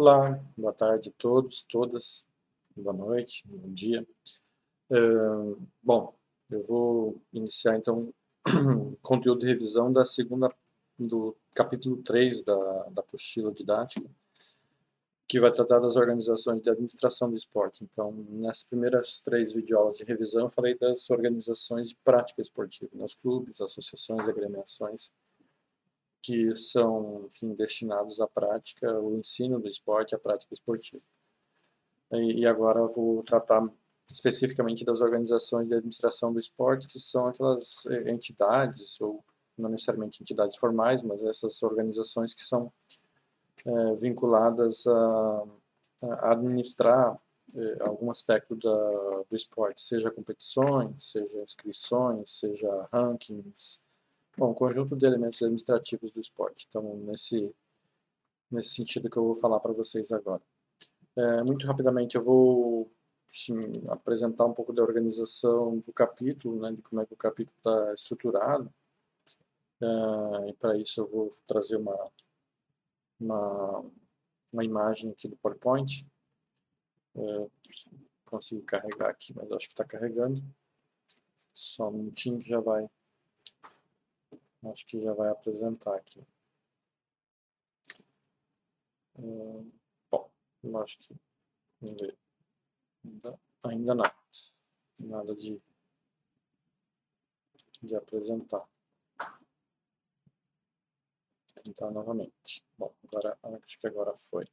Olá, 0.00 0.40
boa 0.56 0.72
tarde 0.72 1.08
a 1.08 1.12
todos, 1.20 1.62
todas, 1.68 2.24
boa 2.76 2.92
noite, 2.92 3.42
bom 3.48 3.68
dia. 3.74 4.06
Uh, 4.88 5.60
bom, 5.82 6.14
eu 6.48 6.62
vou 6.62 7.20
iniciar 7.32 7.76
então 7.76 8.14
o 8.46 8.96
conteúdo 9.02 9.40
de 9.40 9.48
revisão 9.48 9.92
da 9.92 10.06
segunda, 10.06 10.54
do 10.96 11.36
capítulo 11.52 11.96
3 11.96 12.42
da, 12.42 12.54
da 12.90 13.00
apostila 13.00 13.50
didática, 13.50 14.08
que 15.26 15.40
vai 15.40 15.50
tratar 15.50 15.80
das 15.80 15.96
organizações 15.96 16.62
de 16.62 16.70
administração 16.70 17.28
do 17.28 17.36
esporte. 17.36 17.82
Então, 17.82 18.24
nas 18.30 18.62
primeiras 18.62 19.18
três 19.18 19.52
videoaulas 19.52 19.96
de 19.96 20.04
revisão, 20.04 20.42
eu 20.42 20.48
falei 20.48 20.78
das 20.78 21.10
organizações 21.10 21.88
de 21.88 21.96
prática 22.04 22.40
esportiva, 22.40 22.92
nos 22.94 23.16
clubes, 23.16 23.60
associações, 23.60 24.28
agremiações, 24.28 25.10
que 26.22 26.54
são 26.54 27.26
enfim, 27.26 27.54
destinados 27.54 28.20
à 28.20 28.26
prática, 28.26 29.00
o 29.00 29.18
ensino 29.18 29.60
do 29.60 29.68
esporte, 29.68 30.14
à 30.14 30.18
prática 30.18 30.52
esportiva. 30.52 31.02
E, 32.12 32.40
e 32.40 32.46
agora 32.46 32.80
eu 32.80 32.88
vou 32.88 33.22
tratar 33.22 33.68
especificamente 34.10 34.84
das 34.84 35.00
organizações 35.00 35.68
de 35.68 35.74
administração 35.74 36.32
do 36.32 36.38
esporte, 36.38 36.88
que 36.88 36.98
são 36.98 37.26
aquelas 37.26 37.86
eh, 37.86 38.10
entidades, 38.10 39.00
ou 39.00 39.22
não 39.56 39.68
necessariamente 39.68 40.22
entidades 40.22 40.56
formais, 40.56 41.02
mas 41.02 41.24
essas 41.24 41.62
organizações 41.62 42.32
que 42.32 42.42
são 42.42 42.72
é, 43.66 43.94
vinculadas 43.96 44.86
a, 44.86 45.44
a 46.02 46.32
administrar 46.32 47.18
é, 47.54 47.76
algum 47.80 48.10
aspecto 48.10 48.54
da, 48.54 49.22
do 49.28 49.36
esporte, 49.36 49.82
seja 49.82 50.10
competições, 50.10 51.10
seja 51.10 51.42
inscrições, 51.42 52.38
seja 52.38 52.88
rankings, 52.92 53.80
Bom, 54.38 54.54
conjunto 54.54 54.94
de 54.94 55.04
elementos 55.04 55.42
administrativos 55.42 56.12
do 56.12 56.20
esporte. 56.20 56.64
Então, 56.68 56.96
nesse, 56.98 57.52
nesse 58.48 58.70
sentido 58.70 59.10
que 59.10 59.16
eu 59.16 59.24
vou 59.24 59.34
falar 59.34 59.58
para 59.58 59.72
vocês 59.72 60.12
agora. 60.12 60.40
É, 61.16 61.42
muito 61.42 61.66
rapidamente 61.66 62.14
eu 62.14 62.22
vou 62.22 62.88
sim, 63.26 63.58
apresentar 63.88 64.44
um 64.44 64.54
pouco 64.54 64.72
da 64.72 64.80
organização 64.80 65.78
do 65.78 65.92
capítulo, 65.92 66.60
né, 66.60 66.70
de 66.70 66.80
como 66.82 67.02
é 67.02 67.06
que 67.06 67.14
o 67.14 67.16
capítulo 67.16 67.56
está 67.58 67.92
estruturado. 67.94 68.72
É, 69.80 70.50
e 70.50 70.52
para 70.52 70.78
isso 70.78 71.00
eu 71.00 71.08
vou 71.08 71.30
trazer 71.44 71.74
uma, 71.74 71.98
uma, 73.18 73.84
uma 74.52 74.64
imagem 74.64 75.10
aqui 75.10 75.26
do 75.26 75.36
PowerPoint. 75.36 76.06
É, 77.16 77.46
consigo 78.24 78.62
carregar 78.62 79.10
aqui, 79.10 79.34
mas 79.34 79.50
acho 79.50 79.66
que 79.66 79.72
está 79.72 79.84
carregando. 79.84 80.40
Só 81.52 81.88
um 81.88 81.94
minutinho 81.94 82.38
que 82.38 82.48
já 82.48 82.60
vai 82.60 82.88
Acho 84.64 84.86
que 84.86 85.00
já 85.00 85.12
vai 85.12 85.28
apresentar 85.28 85.94
aqui. 85.94 86.26
Hum, 89.16 89.70
bom, 90.10 90.30
acho 90.82 90.98
que. 90.98 91.14
Vamos 91.80 92.00
ver. 92.00 92.18
Ainda, 93.04 93.40
ainda 93.62 93.94
nada. 93.94 95.34
De, 95.34 95.60
de 97.82 97.96
apresentar. 97.96 98.68
Tentar 101.62 101.90
novamente. 101.90 102.64
Bom, 102.76 102.92
agora, 103.06 103.38
acho 103.42 103.78
que 103.78 103.86
agora 103.86 104.16
foi. 104.16 104.44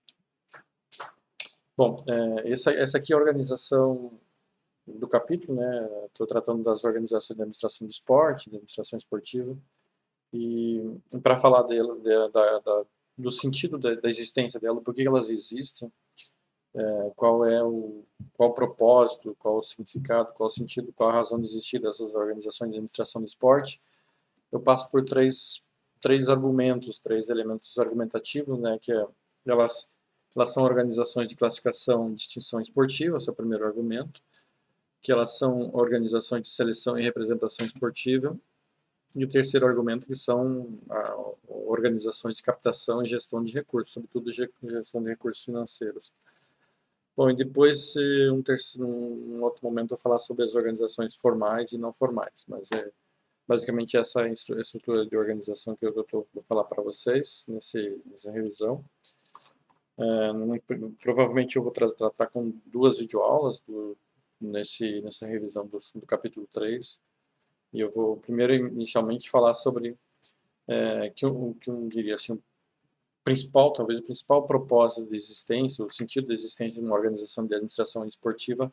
Bom, 1.78 1.98
é, 2.08 2.52
essa, 2.52 2.72
essa 2.72 2.98
aqui 2.98 3.11
é 3.11 3.16
a 3.16 3.20
organização 3.20 4.20
do 4.88 5.08
capítulo, 5.08 5.59
né? 5.59 6.06
Estou 6.06 6.26
tratando 6.28 6.64
das 6.64 6.83
organizações 6.83 7.36
de 7.36 7.42
administração 7.42 7.88
do 7.88 7.92
esporte, 7.92 8.50
de 8.50 8.56
administração 8.56 8.98
esportiva. 8.98 9.58
E 10.34 10.81
para 11.23 11.38
falar 11.38 11.64
dela, 11.64 11.98
da, 12.30 12.59
da, 12.59 12.86
do 13.18 13.31
sentido 13.31 13.78
da, 13.78 13.95
da, 13.95 14.09
existência 14.09 14.59
dela, 14.59 14.82
por 14.82 14.94
que 14.94 15.08
elas 15.08 15.30
existem, 15.30 15.92
é, 16.73 17.12
qual 17.16 17.45
é 17.45 17.64
o 17.64 18.04
qual 18.34 18.50
o 18.50 18.54
propósito, 18.54 19.36
qual 19.40 19.58
o 19.58 19.64
significado, 19.64 20.34
qual 20.34 20.48
o 20.48 20.52
sentido, 20.52 20.92
qual 20.94 21.09
a 21.09 21.14
razão 21.14 21.40
de 21.40 21.48
existir 21.48 21.80
dessas 21.80 22.14
organizações 22.14 22.70
de 22.70 22.77
administração 22.77 23.22
do 23.22 23.27
esporte, 23.27 23.82
eu 24.52 24.60
passo 24.60 24.89
por 24.89 25.04
três, 25.04 25.64
três 26.02 26.30
argumentos, 26.30 26.99
três 26.99 27.30
elementos 27.30 27.78
argumentativos, 27.78 28.60
né, 28.60 28.78
que 28.82 28.92
é, 28.92 29.08
elas, 29.45 29.92
elas 30.36 30.54
são 30.54 30.64
organizações 30.64 31.28
de 31.28 31.36
classificação 31.36 32.11
e 32.11 32.16
distinção 32.16 32.60
esportiva, 32.60 33.17
esse 33.17 33.30
é 33.30 33.32
o 33.32 33.36
primeiro 33.36 33.66
argumento, 33.66 34.22
que 35.02 35.11
elas 35.11 35.38
são 35.38 35.70
organizações 35.73 36.42
de 36.42 36.49
seleção 36.49 36.98
e 36.98 37.04
representação 37.04 37.66
esportiva, 37.66 38.38
e 39.15 39.23
o 39.23 39.30
terceiro 39.30 39.65
argumento 39.65 40.08
que 40.08 40.15
são 40.15 40.77
a, 40.89 41.15
organizações 41.48 42.36
de 42.36 42.43
captação 42.43 43.02
e 43.02 43.05
gestão 43.05 43.43
de 43.43 43.52
recursos, 43.52 43.93
sobretudo 43.93 44.31
gestão 44.31 45.02
de 45.02 45.09
recursos 45.09 45.43
financeiros. 45.43 46.11
Bom, 47.15 47.30
e 47.30 47.36
depois, 47.36 47.95
um, 48.31 48.42
terceiro, 48.42 48.86
um 48.86 49.42
outro 49.42 49.61
momento, 49.64 49.93
eu 49.93 49.98
falar 49.98 50.20
sobre 50.20 50.43
as 50.43 50.54
organizações 50.54 51.15
formais 51.15 51.71
e 51.71 51.77
não 51.77 51.93
formais, 51.93 52.43
mas 52.45 52.70
é 52.73 52.92
basicamente 53.48 53.95
essa 53.95 54.27
é 54.27 54.33
estrutura 54.33 55.05
de 55.05 55.15
organização 55.15 55.77
que 55.77 55.86
eu 55.86 56.04
tô, 56.04 56.27
vou 56.33 56.43
falar 56.43 56.65
para 56.65 56.83
vocês 56.83 57.45
nesse, 57.48 58.02
nessa 58.05 58.31
revisão. 58.31 58.83
É, 59.98 60.31
provavelmente 61.02 61.55
eu 61.55 61.64
vou 61.64 61.71
tratar 61.71 62.27
com 62.27 62.52
duas 62.65 62.98
videoaulas 62.98 63.61
do, 63.61 63.98
nesse, 64.42 64.99
nessa 65.02 65.25
revisão 65.25 65.65
do, 65.65 65.77
do 65.95 66.05
capítulo 66.05 66.48
3, 66.52 66.99
e 67.75 67.81
eu 67.81 67.91
vou 67.91 68.17
primeiro, 68.17 68.53
inicialmente, 68.53 69.30
falar 69.30 69.53
sobre 69.53 69.97
é, 70.65 71.09
que, 71.09 71.25
eu, 71.25 71.55
que 71.59 71.69
eu 71.69 71.87
diria 71.89 72.15
assim, 72.15 72.33
o 72.33 72.43
principal, 73.21 73.73
talvez 73.73 73.99
o 73.99 74.03
principal 74.03 74.45
propósito 74.45 75.09
da 75.09 75.15
existência, 75.15 75.83
o 75.83 75.89
sentido 75.89 76.27
da 76.27 76.33
existência 76.33 76.80
de 76.80 76.87
uma 76.87 76.95
organização 76.95 77.45
de 77.45 77.53
administração 77.53 78.05
esportiva 78.08 78.71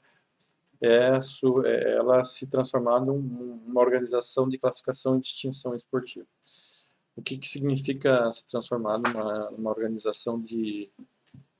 é, 0.80 1.20
su, 1.20 1.64
é 1.66 1.96
ela 1.96 2.24
se 2.24 2.46
transformar 2.46 3.00
numa 3.00 3.80
organização 3.80 4.48
de 4.48 4.56
classificação 4.56 5.16
e 5.16 5.20
distinção 5.20 5.74
esportiva. 5.74 6.26
O 7.16 7.22
que, 7.22 7.36
que 7.36 7.48
significa 7.48 8.32
se 8.32 8.46
transformar 8.46 8.98
numa, 8.98 9.50
numa 9.50 9.70
organização 9.70 10.40
de, 10.40 10.88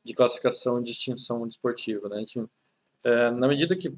de 0.04 0.14
classificação 0.14 0.80
e 0.80 0.84
distinção 0.84 1.46
esportiva? 1.46 2.08
Né? 2.08 2.24
Que, 2.26 2.44
é, 3.04 3.30
na 3.32 3.48
medida 3.48 3.76
que 3.76 3.94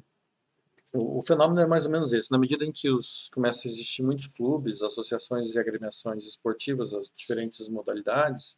o, 0.93 1.21
fenômeno 1.21 1.59
é 1.59 1.65
mais 1.65 1.85
ou 1.85 1.91
menos 1.91 2.13
esse. 2.13 2.31
Na 2.31 2.37
medida 2.37 2.65
em 2.65 2.71
que 2.71 2.89
os, 2.89 3.29
começam 3.33 3.69
a 3.69 3.73
existir 3.73 4.03
muitos 4.03 4.27
clubes, 4.27 4.81
associações 4.81 5.53
e 5.53 5.59
agremiações 5.59 6.25
esportivas, 6.25 6.93
as 6.93 7.11
diferentes 7.13 7.67
modalidades, 7.67 8.57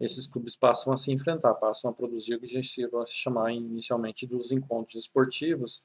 esses 0.00 0.26
clubes 0.26 0.56
passam 0.56 0.92
a 0.92 0.96
se 0.96 1.12
enfrentar, 1.12 1.54
passam 1.54 1.90
a 1.90 1.94
produzir 1.94 2.34
o 2.34 2.40
que 2.40 2.46
a 2.46 2.48
gente 2.48 2.86
vai 2.88 3.06
chamar 3.06 3.52
inicialmente 3.52 4.26
dos 4.26 4.50
encontros 4.50 4.96
esportivos, 4.96 5.84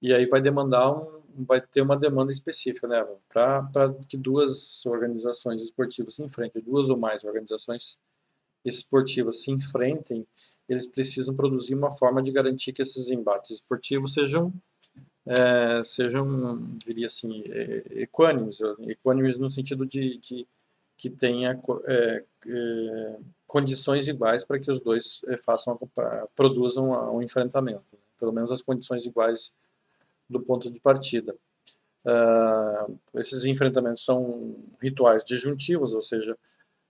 e 0.00 0.12
aí 0.12 0.26
vai 0.26 0.40
demandar 0.40 0.92
um, 0.92 1.22
vai 1.44 1.60
ter 1.60 1.82
uma 1.82 1.96
demanda 1.96 2.30
específica, 2.30 2.86
né, 2.86 3.04
para 3.28 3.92
que 4.08 4.16
duas 4.16 4.86
organizações 4.86 5.62
esportivas 5.62 6.14
se 6.14 6.22
enfrentem, 6.22 6.62
duas 6.62 6.90
ou 6.90 6.96
mais 6.96 7.24
organizações 7.24 7.98
esportivas 8.64 9.42
se 9.42 9.50
enfrentem, 9.50 10.26
eles 10.68 10.86
precisam 10.86 11.34
produzir 11.34 11.74
uma 11.74 11.92
forma 11.92 12.22
de 12.22 12.30
garantir 12.30 12.72
que 12.72 12.82
esses 12.82 13.10
embates 13.10 13.50
esportivos 13.50 14.14
sejam 14.14 14.52
é, 15.26 15.82
sejam, 15.84 16.76
diria 16.84 17.06
assim, 17.06 17.42
é, 17.46 18.02
equânimes, 18.02 18.58
equânimes 18.86 19.38
no 19.38 19.48
sentido 19.48 19.86
de, 19.86 20.18
de 20.18 20.46
que 20.96 21.08
tenha 21.10 21.60
é, 21.86 22.24
é, 22.46 23.16
condições 23.46 24.06
iguais 24.06 24.44
para 24.44 24.58
que 24.58 24.70
os 24.70 24.80
dois 24.80 25.22
é, 25.26 25.36
façam, 25.36 25.78
produzam 26.36 27.14
um 27.14 27.22
enfrentamento, 27.22 27.84
né? 27.92 27.98
pelo 28.18 28.32
menos 28.32 28.52
as 28.52 28.62
condições 28.62 29.04
iguais 29.04 29.54
do 30.28 30.40
ponto 30.40 30.70
de 30.70 30.78
partida. 30.78 31.34
Uh, 32.06 32.98
esses 33.14 33.46
enfrentamentos 33.46 34.04
são 34.04 34.56
rituais 34.80 35.24
disjuntivos, 35.24 35.94
ou 35.94 36.02
seja, 36.02 36.36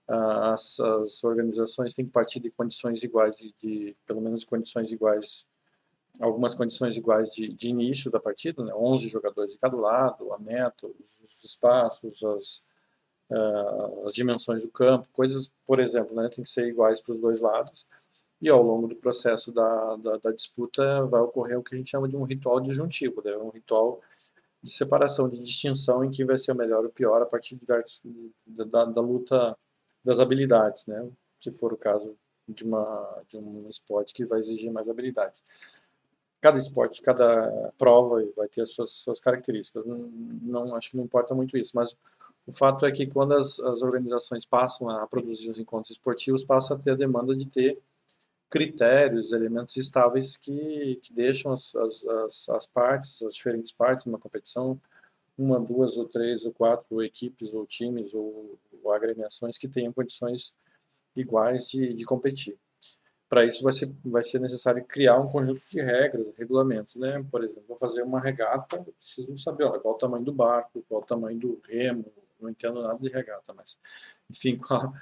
as, 0.07 0.79
as, 0.79 1.23
organizações 1.23 1.93
têm 1.93 2.05
que 2.05 2.11
partir 2.11 2.39
de 2.39 2.51
condições 2.51 3.01
iguais, 3.01 3.35
de, 3.35 3.53
de, 3.61 3.95
pelo 4.05 4.21
menos 4.21 4.43
condições 4.43 4.91
iguais 4.91 5.47
algumas 6.19 6.53
condições 6.53 6.95
iguais 6.95 7.29
de, 7.29 7.49
de 7.49 7.69
início 7.69 8.09
da 8.09 8.19
partida, 8.19 8.63
né? 8.63 8.73
11 8.73 9.07
jogadores 9.07 9.51
de 9.51 9.57
cada 9.57 9.75
lado, 9.75 10.33
a 10.33 10.39
meta, 10.39 10.87
os 10.87 11.43
espaços, 11.43 12.23
as, 12.23 12.65
uh, 13.29 14.05
as 14.05 14.13
dimensões 14.13 14.63
do 14.63 14.71
campo, 14.71 15.07
coisas, 15.11 15.51
por 15.65 15.79
exemplo, 15.79 16.15
né? 16.15 16.29
tem 16.29 16.43
que 16.43 16.49
ser 16.49 16.67
iguais 16.67 17.01
para 17.01 17.13
os 17.13 17.19
dois 17.19 17.41
lados. 17.41 17.85
E 18.41 18.49
ao 18.49 18.61
longo 18.61 18.87
do 18.87 18.95
processo 18.95 19.51
da, 19.51 19.95
da, 19.97 20.17
da, 20.17 20.31
disputa 20.31 21.05
vai 21.05 21.21
ocorrer 21.21 21.57
o 21.57 21.63
que 21.63 21.73
a 21.73 21.77
gente 21.77 21.89
chama 21.89 22.07
de 22.07 22.15
um 22.15 22.23
ritual 22.23 22.59
disjuntivo, 22.59 23.21
né? 23.23 23.35
um 23.37 23.49
ritual 23.49 24.01
de 24.61 24.71
separação, 24.71 25.29
de 25.29 25.39
distinção 25.41 26.03
em 26.03 26.11
que 26.11 26.25
vai 26.25 26.37
ser 26.37 26.51
o 26.51 26.55
melhor 26.55 26.83
ou 26.83 26.89
o 26.89 26.91
pior 26.91 27.21
a 27.21 27.25
partir 27.25 27.55
de, 27.55 27.65
da, 28.45 28.85
da 28.85 29.01
luta 29.01 29.57
das 30.03 30.19
habilidades, 30.19 30.85
né? 30.85 31.07
se 31.39 31.51
for 31.51 31.73
o 31.73 31.77
caso 31.77 32.15
de, 32.47 32.63
uma, 32.63 33.23
de 33.27 33.37
um 33.37 33.67
esporte 33.69 34.13
que 34.13 34.25
vai 34.25 34.39
exigir 34.39 34.71
mais 34.71 34.89
habilidades 34.89 35.43
cada 36.45 36.59
esporte, 36.59 37.01
cada 37.01 37.73
prova 37.75 38.23
vai 38.37 38.47
ter 38.47 38.61
as 38.61 38.69
suas, 38.69 38.91
suas 38.91 39.19
características. 39.19 39.83
Não, 39.83 39.97
não, 39.97 40.75
acho 40.75 40.91
que 40.91 40.97
não 40.97 41.03
importa 41.03 41.33
muito 41.33 41.57
isso, 41.57 41.71
mas 41.73 41.97
o 42.45 42.51
fato 42.51 42.85
é 42.85 42.91
que 42.91 43.07
quando 43.07 43.33
as, 43.33 43.59
as 43.59 43.81
organizações 43.81 44.45
passam 44.45 44.87
a 44.87 45.07
produzir 45.07 45.49
os 45.49 45.57
encontros 45.57 45.89
esportivos, 45.89 46.43
passa 46.43 46.75
a 46.75 46.77
ter 46.77 46.91
a 46.91 46.95
demanda 46.95 47.35
de 47.35 47.47
ter 47.47 47.79
critérios, 48.47 49.33
elementos 49.33 49.75
estáveis 49.75 50.37
que, 50.37 50.99
que 51.01 51.11
deixam 51.11 51.51
as, 51.51 51.75
as, 51.75 52.49
as, 52.49 52.67
partes, 52.67 53.23
as 53.23 53.33
diferentes 53.33 53.71
partes 53.71 54.03
de 54.03 54.09
uma 54.09 54.19
competição, 54.19 54.79
uma, 55.35 55.59
duas 55.59 55.97
ou 55.97 56.05
três 56.05 56.45
ou 56.45 56.53
quatro 56.53 57.03
equipes 57.03 57.55
ou 57.55 57.65
times 57.65 58.13
ou, 58.13 58.55
ou 58.83 58.93
agremiações 58.93 59.57
que 59.57 59.67
tenham 59.67 59.91
condições 59.91 60.53
iguais 61.15 61.67
de, 61.67 61.91
de 61.91 62.05
competir. 62.05 62.55
Para 63.27 63.45
isso 63.45 63.63
vai 63.63 63.73
ser, 63.73 63.91
vai 64.03 64.23
ser 64.23 64.39
necessário 64.39 64.83
criar 64.85 65.17
um 65.17 65.27
conjunto 65.27 65.59
de 65.69 65.81
regras, 65.81 66.31
regulamentos. 66.37 66.95
Né? 66.95 67.25
Por 67.31 67.43
exemplo, 67.43 67.63
vou 67.67 67.77
fazer 67.77 68.03
uma 68.03 68.19
regata, 68.19 68.77
eu 68.77 68.93
preciso 68.93 69.37
saber 69.37 69.63
ó, 69.65 69.79
qual 69.79 69.95
o 69.95 69.97
tamanho 69.97 70.23
do 70.23 70.33
barco, 70.33 70.85
qual 70.87 71.01
o 71.01 71.05
tamanho 71.05 71.39
do 71.39 71.61
remo, 71.67 72.05
não 72.39 72.49
entendo 72.49 72.81
nada 72.83 72.99
de 72.99 73.09
regata, 73.09 73.53
mas 73.53 73.79
enfim, 74.29 74.57
qual, 74.61 74.93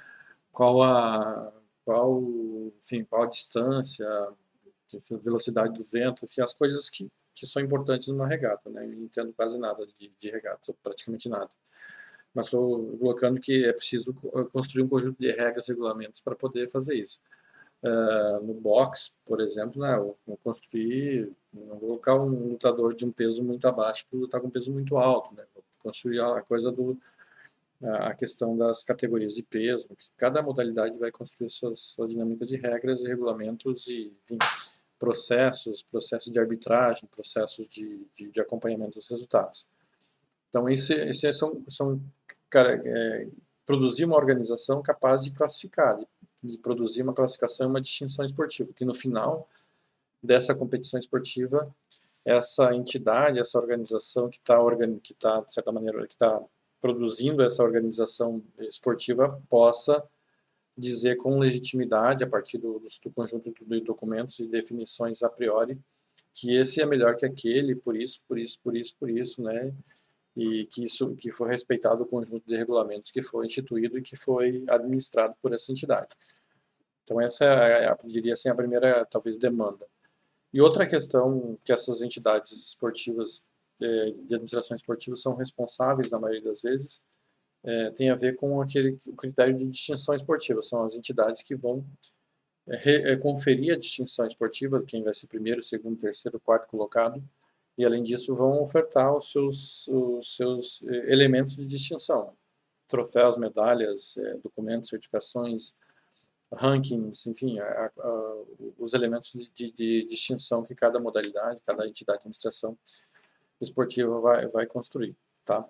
qual 0.52 0.82
a 0.82 1.52
qual, 1.84 2.22
enfim, 2.78 3.04
qual 3.04 3.24
a 3.24 3.26
distância, 3.26 4.06
enfim, 4.92 5.18
velocidade 5.18 5.76
do 5.76 5.84
vento, 5.84 6.24
enfim, 6.24 6.40
as 6.40 6.54
coisas 6.54 6.88
que, 6.88 7.10
que 7.34 7.46
são 7.46 7.62
importantes 7.62 8.08
numa 8.08 8.26
regata, 8.26 8.70
né? 8.70 8.84
Eu 8.84 8.96
não 8.96 9.04
entendo 9.04 9.32
quase 9.34 9.58
nada 9.58 9.86
de, 9.86 10.12
de 10.18 10.30
regata, 10.30 10.74
praticamente 10.82 11.28
nada. 11.28 11.50
Mas 12.32 12.46
estou 12.46 12.96
colocando 12.98 13.40
que 13.40 13.64
é 13.64 13.72
preciso 13.72 14.14
construir 14.50 14.82
um 14.82 14.88
conjunto 14.88 15.18
de 15.20 15.30
regras 15.30 15.68
regulamentos 15.68 16.20
para 16.20 16.34
poder 16.34 16.68
fazer 16.70 16.94
isso. 16.94 17.20
Uh, 17.86 18.42
no 18.42 18.54
box, 18.54 19.12
por 19.26 19.42
exemplo, 19.42 19.82
né, 19.82 19.94
eu 19.94 20.16
vou 20.26 20.38
construir, 20.38 21.30
vou 21.52 21.78
colocar 21.78 22.14
um 22.14 22.52
lutador 22.52 22.94
de 22.94 23.04
um 23.04 23.12
peso 23.12 23.44
muito 23.44 23.68
abaixo 23.68 24.06
para 24.08 24.18
lutar 24.18 24.40
com 24.40 24.46
um 24.46 24.50
peso 24.50 24.72
muito 24.72 24.96
alto, 24.96 25.34
né? 25.34 25.44
Construir 25.82 26.18
a 26.20 26.40
coisa 26.40 26.72
do 26.72 26.98
a 27.82 28.14
questão 28.14 28.56
das 28.56 28.82
categorias 28.82 29.34
de 29.34 29.42
peso, 29.42 29.88
que 29.88 30.08
cada 30.16 30.42
modalidade 30.42 30.96
vai 30.96 31.10
construir 31.10 31.50
suas, 31.50 31.80
sua 31.80 32.08
dinâmica 32.08 32.46
de 32.46 32.56
regras 32.56 33.02
e 33.02 33.08
regulamentos 33.08 33.86
e 33.86 34.12
enfim, 34.24 34.38
processos, 34.98 35.82
processos 35.82 36.32
de 36.32 36.38
arbitragem, 36.38 37.08
processos 37.08 37.68
de, 37.68 38.06
de, 38.14 38.30
de, 38.30 38.40
acompanhamento 38.40 38.98
dos 38.98 39.08
resultados. 39.08 39.66
Então, 40.48 40.68
esse, 40.68 40.94
esse 40.94 41.30
são, 41.32 41.62
são 41.68 42.00
cara, 42.48 42.80
é, 42.84 43.28
produzir 43.66 44.04
uma 44.04 44.16
organização 44.16 44.80
capaz 44.82 45.22
de 45.22 45.32
classificar, 45.32 45.98
de, 45.98 46.06
de 46.44 46.58
produzir 46.58 47.02
uma 47.02 47.14
classificação 47.14 47.66
e 47.66 47.70
uma 47.70 47.80
distinção 47.80 48.24
esportiva, 48.24 48.70
que 48.74 48.84
no 48.84 48.92
final 48.92 49.48
dessa 50.22 50.54
competição 50.54 51.00
esportiva, 51.00 51.74
essa 52.24 52.74
entidade, 52.74 53.38
essa 53.38 53.58
organização 53.58 54.28
que 54.28 54.38
está, 54.38 54.56
que 55.02 55.12
está 55.12 55.40
de 55.40 55.54
certa 55.54 55.72
maneira, 55.72 56.06
que 56.06 56.14
está 56.14 56.40
produzindo 56.80 57.42
essa 57.42 57.62
organização 57.62 58.42
esportiva 58.58 59.40
possa 59.48 60.02
dizer 60.76 61.16
com 61.16 61.38
legitimidade, 61.38 62.24
a 62.24 62.26
partir 62.26 62.58
do, 62.58 62.78
do 62.78 63.10
conjunto 63.10 63.52
de 63.52 63.80
documentos 63.80 64.38
e 64.40 64.46
definições 64.46 65.22
a 65.22 65.30
priori, 65.30 65.78
que 66.32 66.54
esse 66.54 66.82
é 66.82 66.86
melhor 66.86 67.16
que 67.16 67.24
aquele, 67.24 67.74
por 67.76 67.96
isso, 67.96 68.20
por 68.26 68.38
isso, 68.38 68.58
por 68.62 68.76
isso, 68.76 68.96
por 68.98 69.08
isso, 69.08 69.40
né? 69.40 69.72
E 70.36 70.66
que 70.66 70.84
isso 70.84 71.14
que 71.16 71.30
foi 71.30 71.48
respeitado 71.48 72.02
o 72.02 72.06
conjunto 72.06 72.44
de 72.46 72.56
regulamentos 72.56 73.10
que 73.10 73.22
foi 73.22 73.46
instituído 73.46 73.98
e 73.98 74.02
que 74.02 74.16
foi 74.16 74.64
administrado 74.68 75.34
por 75.40 75.52
essa 75.52 75.70
entidade. 75.70 76.08
Então 77.04 77.20
essa 77.20 77.44
é, 77.44 77.96
diria 78.04 78.32
assim, 78.32 78.48
a 78.48 78.54
primeira 78.54 79.04
talvez 79.06 79.38
demanda. 79.38 79.86
E 80.52 80.60
outra 80.60 80.86
questão 80.86 81.58
que 81.64 81.72
essas 81.72 82.00
entidades 82.02 82.52
esportivas 82.52 83.44
é, 83.82 84.10
de 84.10 84.34
administração 84.34 84.74
esportiva 84.74 85.16
são 85.16 85.34
responsáveis, 85.34 86.10
na 86.10 86.18
maioria 86.18 86.42
das 86.42 86.62
vezes, 86.62 87.02
é, 87.64 87.90
tem 87.90 88.10
a 88.10 88.14
ver 88.14 88.36
com 88.36 88.60
aquele 88.60 88.98
o 89.06 89.16
critério 89.16 89.56
de 89.56 89.66
distinção 89.66 90.14
esportiva. 90.14 90.62
São 90.62 90.84
as 90.84 90.94
entidades 90.94 91.42
que 91.42 91.54
vão 91.54 91.84
é, 92.68 92.76
re, 92.76 93.12
é, 93.12 93.16
conferir 93.16 93.74
a 93.74 93.78
distinção 93.78 94.26
esportiva, 94.26 94.82
quem 94.82 95.02
vai 95.02 95.12
ser 95.12 95.26
primeiro, 95.26 95.62
segundo, 95.62 95.98
terceiro, 95.98 96.38
quarto 96.40 96.68
colocado, 96.68 97.22
e 97.76 97.84
além 97.84 98.02
disso 98.02 98.34
vão 98.34 98.62
ofertar 98.62 99.16
os 99.16 99.30
seus, 99.30 99.88
os 99.88 100.36
seus 100.36 100.82
é, 100.84 101.12
elementos 101.12 101.56
de 101.56 101.66
distinção, 101.66 102.36
troféus, 102.86 103.36
medalhas, 103.36 104.16
é, 104.16 104.36
documentos, 104.38 104.90
certificações, 104.90 105.74
rankings, 106.52 107.26
enfim, 107.28 107.58
a, 107.58 107.90
a, 107.98 108.42
os 108.78 108.94
elementos 108.94 109.32
de, 109.32 109.50
de, 109.54 109.72
de 109.72 110.06
distinção 110.08 110.62
que 110.62 110.74
cada 110.74 111.00
modalidade, 111.00 111.60
cada 111.66 111.86
entidade 111.86 112.18
de 112.18 112.22
administração 112.22 112.78
esportiva 113.60 114.20
vai, 114.20 114.46
vai 114.48 114.66
construir, 114.66 115.16
tá? 115.44 115.66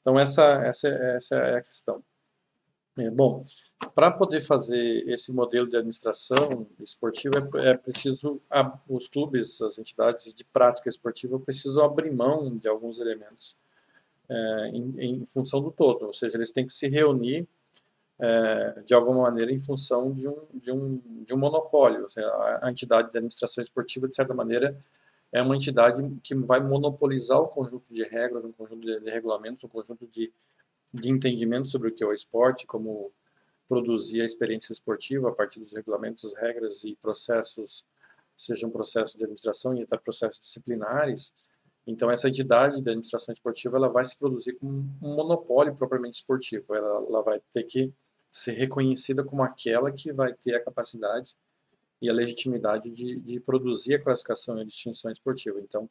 Então, 0.00 0.18
essa, 0.18 0.64
essa, 0.64 0.88
essa 0.88 1.36
é 1.36 1.56
a 1.56 1.62
questão. 1.62 2.02
É, 2.98 3.10
bom, 3.12 3.40
para 3.94 4.10
poder 4.10 4.40
fazer 4.40 5.08
esse 5.08 5.32
modelo 5.32 5.68
de 5.68 5.76
administração 5.76 6.66
esportiva, 6.80 7.48
é, 7.62 7.68
é 7.68 7.76
preciso, 7.76 8.42
a, 8.50 8.76
os 8.88 9.06
clubes, 9.06 9.62
as 9.62 9.78
entidades 9.78 10.34
de 10.34 10.44
prática 10.44 10.88
esportiva 10.88 11.38
precisam 11.38 11.84
abrir 11.84 12.10
mão 12.10 12.52
de 12.52 12.66
alguns 12.68 13.00
elementos 13.00 13.56
é, 14.28 14.70
em, 14.74 14.94
em, 14.98 15.26
função 15.26 15.62
do 15.62 15.70
todo, 15.70 16.06
ou 16.06 16.12
seja, 16.12 16.36
eles 16.36 16.50
têm 16.50 16.66
que 16.66 16.72
se 16.72 16.88
reunir 16.88 17.46
é, 18.18 18.82
de 18.84 18.94
alguma 18.94 19.22
maneira 19.22 19.52
em 19.52 19.60
função 19.60 20.12
de 20.12 20.28
um, 20.28 20.38
de 20.52 20.72
um, 20.72 21.00
de 21.24 21.32
um 21.32 21.38
monopólio, 21.38 22.10
seja, 22.10 22.28
a 22.60 22.68
entidade 22.68 23.12
de 23.12 23.16
administração 23.16 23.62
esportiva, 23.62 24.08
de 24.08 24.16
certa 24.16 24.34
maneira, 24.34 24.76
é 25.30 25.40
uma 25.40 25.54
entidade 25.54 26.02
que 26.24 26.34
vai 26.34 26.58
monopolizar 26.58 27.38
o 27.38 27.46
conjunto 27.46 27.94
de 27.94 28.02
regras, 28.02 28.44
um 28.44 28.50
conjunto 28.50 28.80
de 28.80 29.08
regulamentos, 29.08 29.62
um 29.62 29.68
conjunto 29.68 30.04
de, 30.04 30.32
de 30.92 31.10
entendimento 31.10 31.68
sobre 31.68 31.88
o 31.88 31.94
que 31.94 32.02
é 32.02 32.06
o 32.06 32.12
esporte, 32.12 32.66
como 32.66 33.12
produzir 33.68 34.22
a 34.22 34.24
experiência 34.24 34.72
esportiva 34.72 35.28
a 35.28 35.32
partir 35.32 35.60
dos 35.60 35.72
regulamentos, 35.72 36.34
regras 36.34 36.82
e 36.84 36.96
processos, 36.96 37.84
sejam 38.36 38.70
processos 38.70 39.14
de 39.14 39.24
administração 39.24 39.74
e 39.74 39.82
até 39.82 39.96
processos 39.98 40.40
disciplinares. 40.40 41.32
Então, 41.86 42.10
essa 42.10 42.28
entidade 42.28 42.80
de 42.82 42.88
administração 42.88 43.32
esportiva 43.32 43.76
ela 43.76 43.88
vai 43.88 44.04
se 44.04 44.18
produzir 44.18 44.54
como 44.54 44.72
um 45.02 45.14
monopólio 45.14 45.74
propriamente 45.74 46.16
esportivo. 46.16 46.74
Ela, 46.74 47.06
ela 47.06 47.22
vai 47.22 47.40
ter 47.52 47.64
que 47.64 47.92
ser 48.30 48.52
reconhecida 48.52 49.24
como 49.24 49.42
aquela 49.42 49.90
que 49.90 50.12
vai 50.12 50.32
ter 50.32 50.54
a 50.54 50.64
capacidade 50.64 51.34
e 52.00 52.08
a 52.08 52.12
legitimidade 52.12 52.90
de, 52.90 53.18
de 53.20 53.40
produzir 53.40 53.94
a 53.94 54.02
classificação 54.02 54.58
e 54.58 54.62
a 54.62 54.64
distinção 54.64 55.10
esportiva. 55.10 55.60
Então, 55.60 55.90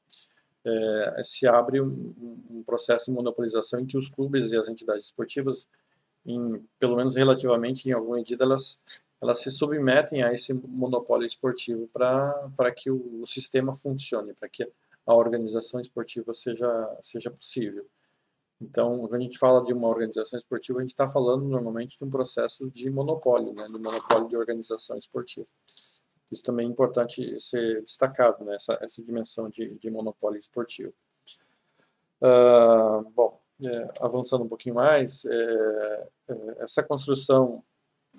é, 0.67 1.23
se 1.23 1.47
abre 1.47 1.81
um, 1.81 2.13
um, 2.49 2.63
processo 2.63 3.05
de 3.05 3.11
monopolização 3.11 3.79
em 3.79 3.85
que 3.85 3.97
os 3.97 4.09
clubes 4.09 4.51
e 4.51 4.57
as 4.57 4.67
entidades 4.67 5.05
esportivas, 5.05 5.67
em, 6.25 6.61
pelo 6.77 6.95
menos 6.95 7.15
relativamente, 7.15 7.87
em 7.87 7.93
alguma 7.93 8.17
medida, 8.17 8.43
elas, 8.43 8.79
elas 9.21 9.39
se 9.39 9.49
submetem 9.49 10.23
a 10.23 10.33
esse 10.33 10.53
monopólio 10.53 11.25
esportivo 11.25 11.87
para 11.87 12.71
que 12.75 12.91
o, 12.91 13.21
o 13.21 13.25
sistema 13.25 13.73
funcione, 13.73 14.33
para 14.33 14.49
que 14.49 14.69
a 15.05 15.13
organização 15.15 15.79
esportiva 15.79 16.33
seja, 16.33 16.97
seja 17.01 17.31
possível. 17.31 17.87
Então, 18.59 18.99
quando 18.99 19.15
a 19.15 19.19
gente 19.19 19.37
fala 19.37 19.63
de 19.63 19.71
uma 19.71 19.87
organização 19.87 20.37
esportiva, 20.37 20.79
a 20.79 20.81
gente 20.81 20.89
está 20.89 21.07
falando 21.07 21.45
normalmente 21.45 21.97
de 21.97 22.03
um 22.03 22.09
processo 22.09 22.69
de 22.71 22.89
monopólio, 22.89 23.53
né, 23.53 23.65
de 23.67 23.79
monopólio 23.79 24.27
de 24.27 24.35
organização 24.35 24.97
esportiva. 24.97 25.47
Isso 26.31 26.43
também 26.43 26.67
é 26.67 26.69
importante 26.69 27.39
ser 27.39 27.81
destacado, 27.81 28.43
né, 28.43 28.55
essa, 28.55 28.77
essa 28.81 29.03
dimensão 29.03 29.49
de, 29.49 29.75
de 29.75 29.89
monopólio 29.89 30.39
esportivo. 30.39 30.93
Uh, 32.21 33.09
bom, 33.11 33.39
é, 33.65 33.91
avançando 34.01 34.43
um 34.43 34.47
pouquinho 34.47 34.75
mais, 34.75 35.25
é, 35.25 36.07
é, 36.29 36.35
essa 36.59 36.83
construção 36.83 37.63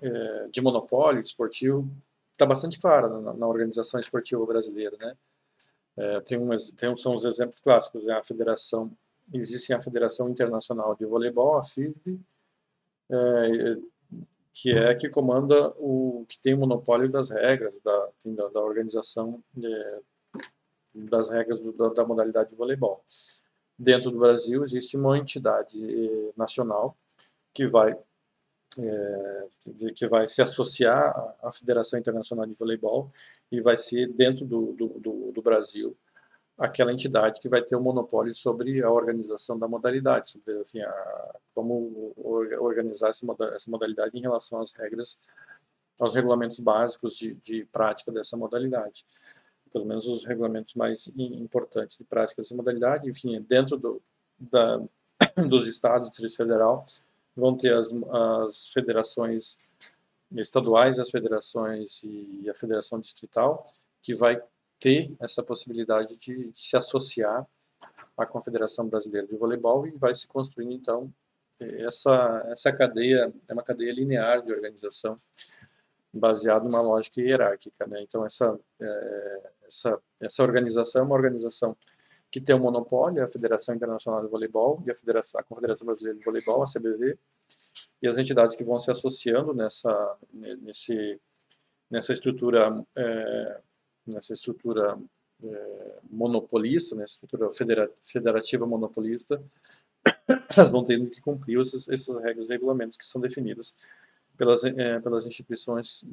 é, 0.03 0.49
de 0.51 0.61
monopólio 0.61 1.23
esportivo 1.23 1.89
está 2.33 2.45
bastante 2.45 2.79
clara 2.79 3.09
na, 3.09 3.35
na, 3.35 3.47
organização 3.47 4.01
esportiva 4.01 4.45
brasileira. 4.47 4.97
Né? 4.99 5.17
É, 5.97 6.21
tem, 6.21 6.39
um, 6.39 6.49
tem 6.77 6.97
são 6.97 7.15
os 7.15 7.25
exemplos 7.25 7.61
clássicos, 7.61 8.05
né? 8.05 8.15
a 8.15 8.25
federação, 8.25 8.91
existe 9.33 9.73
a 9.73 9.81
Federação 9.81 10.29
Internacional 10.29 10.97
de 10.97 11.05
Voleibol, 11.05 11.59
a 11.59 11.63
FIVB, 11.63 12.21
que 14.61 14.77
é 14.77 14.93
que 14.93 15.09
comanda 15.09 15.73
o 15.79 16.27
que 16.29 16.37
tem 16.37 16.53
o 16.53 16.59
monopólio 16.59 17.11
das 17.11 17.31
regras 17.31 17.81
da, 17.81 18.11
enfim, 18.19 18.35
da, 18.35 18.49
da, 18.49 18.61
organização 18.61 19.41
de, 19.55 19.73
das 20.93 21.31
regras 21.31 21.61
do, 21.61 21.73
da, 21.73 21.91
da, 21.91 22.05
modalidade 22.05 22.51
de 22.51 22.57
voleibol. 22.57 23.05
Dentro 23.79 24.11
do 24.11 24.19
Brasil 24.19 24.65
existe 24.65 24.97
uma 24.97 25.17
entidade 25.17 25.79
eh, 25.79 26.33
nacional 26.37 26.97
que 27.55 27.67
vai 27.67 27.97
é, 28.77 29.49
que 29.95 30.07
vai 30.07 30.29
se 30.29 30.43
associar 30.43 31.37
à 31.41 31.53
Federação 31.53 31.99
Internacional 31.99 32.45
de 32.45 32.55
Voleibol 32.55 33.11
e 33.51 33.61
vai 33.61 33.77
ser 33.77 34.13
dentro 34.13 34.45
do, 34.45 34.73
do, 34.73 34.89
do, 35.01 35.33
do 35.33 35.43
Brasil 35.43 35.97
aquela 36.59 36.93
entidade 36.93 37.41
que 37.41 37.49
vai 37.49 37.63
ter 37.63 37.77
o 37.77 37.81
monopólio 37.81 38.35
sobre 38.35 38.83
a 38.83 38.91
organização 38.91 39.57
da 39.57 39.69
modalidade, 39.69 40.31
sobre 40.31 40.61
enfim, 40.61 40.81
a, 40.81 41.37
como 41.55 42.13
organizar 42.59 43.11
essa 43.11 43.71
modalidade 43.71 44.19
em 44.19 44.21
relação 44.21 44.61
às 44.61 44.73
regras, 44.73 45.21
aos 46.01 46.15
regulamentos 46.15 46.59
básicos 46.59 47.17
de, 47.17 47.35
de 47.35 47.65
prática 47.67 48.11
dessa 48.11 48.37
modalidade. 48.37 49.07
Pelo 49.73 49.87
menos 49.87 50.07
os 50.09 50.25
regulamentos 50.25 50.75
mais 50.75 51.09
importantes 51.17 51.97
de 51.97 52.05
prática 52.05 52.43
dessa 52.43 52.55
modalidade, 52.55 53.09
enfim, 53.09 53.41
dentro 53.49 53.77
do, 53.77 54.03
da, 54.37 54.81
dos 55.49 55.69
estados 55.69 56.09
do 56.09 56.11
Distrito 56.11 56.37
Federal, 56.37 56.85
vão 57.37 57.57
ter 57.57 57.73
as, 57.73 57.95
as 58.43 58.69
federações 58.69 59.59
estaduais, 60.33 60.99
as 60.99 61.09
federações 61.09 62.03
e 62.03 62.51
a 62.51 62.55
federação 62.55 62.99
distrital, 62.99 63.71
que 64.03 64.13
vai 64.13 64.43
ter 64.79 65.15
essa 65.21 65.43
possibilidade 65.43 66.17
de, 66.17 66.51
se 66.55 66.77
associar 66.77 67.47
à 68.17 68.27
Confederação 68.27 68.89
Brasileira 68.89 69.27
de 69.27 69.37
Voleibol 69.37 69.87
e 69.87 69.91
vai 69.93 70.15
se 70.15 70.27
construindo, 70.27 70.73
então, 70.73 71.13
essa, 71.61 72.45
essa 72.49 72.73
cadeia, 72.73 73.33
é 73.49 73.53
uma 73.53 73.63
cadeia 73.63 73.93
linear 73.93 74.43
de 74.43 74.53
organização, 74.53 75.21
baseado 76.13 76.65
numa 76.65 76.81
lógica 76.81 77.21
hierárquica. 77.21 77.87
Né? 77.87 78.03
Então, 78.03 78.25
essa, 78.25 78.59
é, 78.81 79.51
essa, 79.67 80.01
essa 80.21 80.43
organização 80.43 81.03
é 81.03 81.05
uma 81.05 81.15
organização 81.15 81.77
que 82.31 82.41
tem 82.41 82.55
um 82.55 82.61
monopólio, 82.61 83.25
a 83.25 83.29
Federação 83.29 83.75
Internacional 83.75 84.23
de 84.23 84.29
Voleibol 84.29 84.83
e 84.87 84.91
a, 84.91 84.95
Federação, 84.95 85.41
a 85.41 85.45
Confederação 85.45 85.87
Brasileira 85.87 86.19
de 86.19 86.25
Voleibol, 86.25 86.63
a 86.63 86.67
CBV, 86.67 87.19
e 88.03 88.09
as 88.09 88.19
entidades 88.19 88.55
que 88.55 88.65
vão 88.65 88.79
se 88.79 88.91
associando 88.91 89.55
nessa, 89.55 90.17
nesse, 90.33 91.21
nessa 91.91 92.13
estrutura, 92.13 92.85
é, 92.97 93.61
nessa 94.11 94.33
estrutura 94.33 94.99
é, 95.43 95.99
monopolista, 96.11 96.97
nessa 96.97 97.15
estrutura 97.15 97.51
federa, 97.51 97.91
federativa 98.03 98.67
monopolista, 98.67 99.43
elas 100.57 100.71
vão 100.71 100.85
tendo 100.85 101.09
que 101.11 101.21
cumprir 101.21 101.59
esses, 101.61 101.89
essas 101.89 102.19
regras 102.19 102.47
e 102.49 102.53
regulamentos 102.53 102.99
que 102.99 103.05
são 103.05 103.21
definidas 103.21 103.77
pelas, 104.37 104.65
é, 104.65 105.01
pelas 105.01 105.27
instituições 105.27 106.05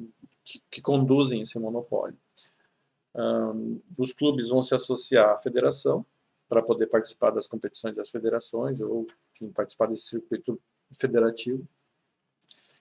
que, 0.44 0.62
que, 0.70 0.80
conduzem 0.80 1.42
esse 1.42 1.58
monopólio. 1.58 2.18
Um, 3.14 3.80
os 3.98 4.12
clubes 4.12 4.48
vão 4.48 4.62
se 4.62 4.74
associar 4.74 5.30
à 5.30 5.38
federação 5.38 6.04
para 6.48 6.62
poder 6.62 6.86
participar 6.86 7.30
das 7.30 7.46
competições 7.46 7.96
das 7.96 8.10
federações 8.10 8.80
ou 8.80 9.06
participar 9.54 9.86
desse 9.86 10.08
circuito 10.08 10.60
federativo 10.92 11.66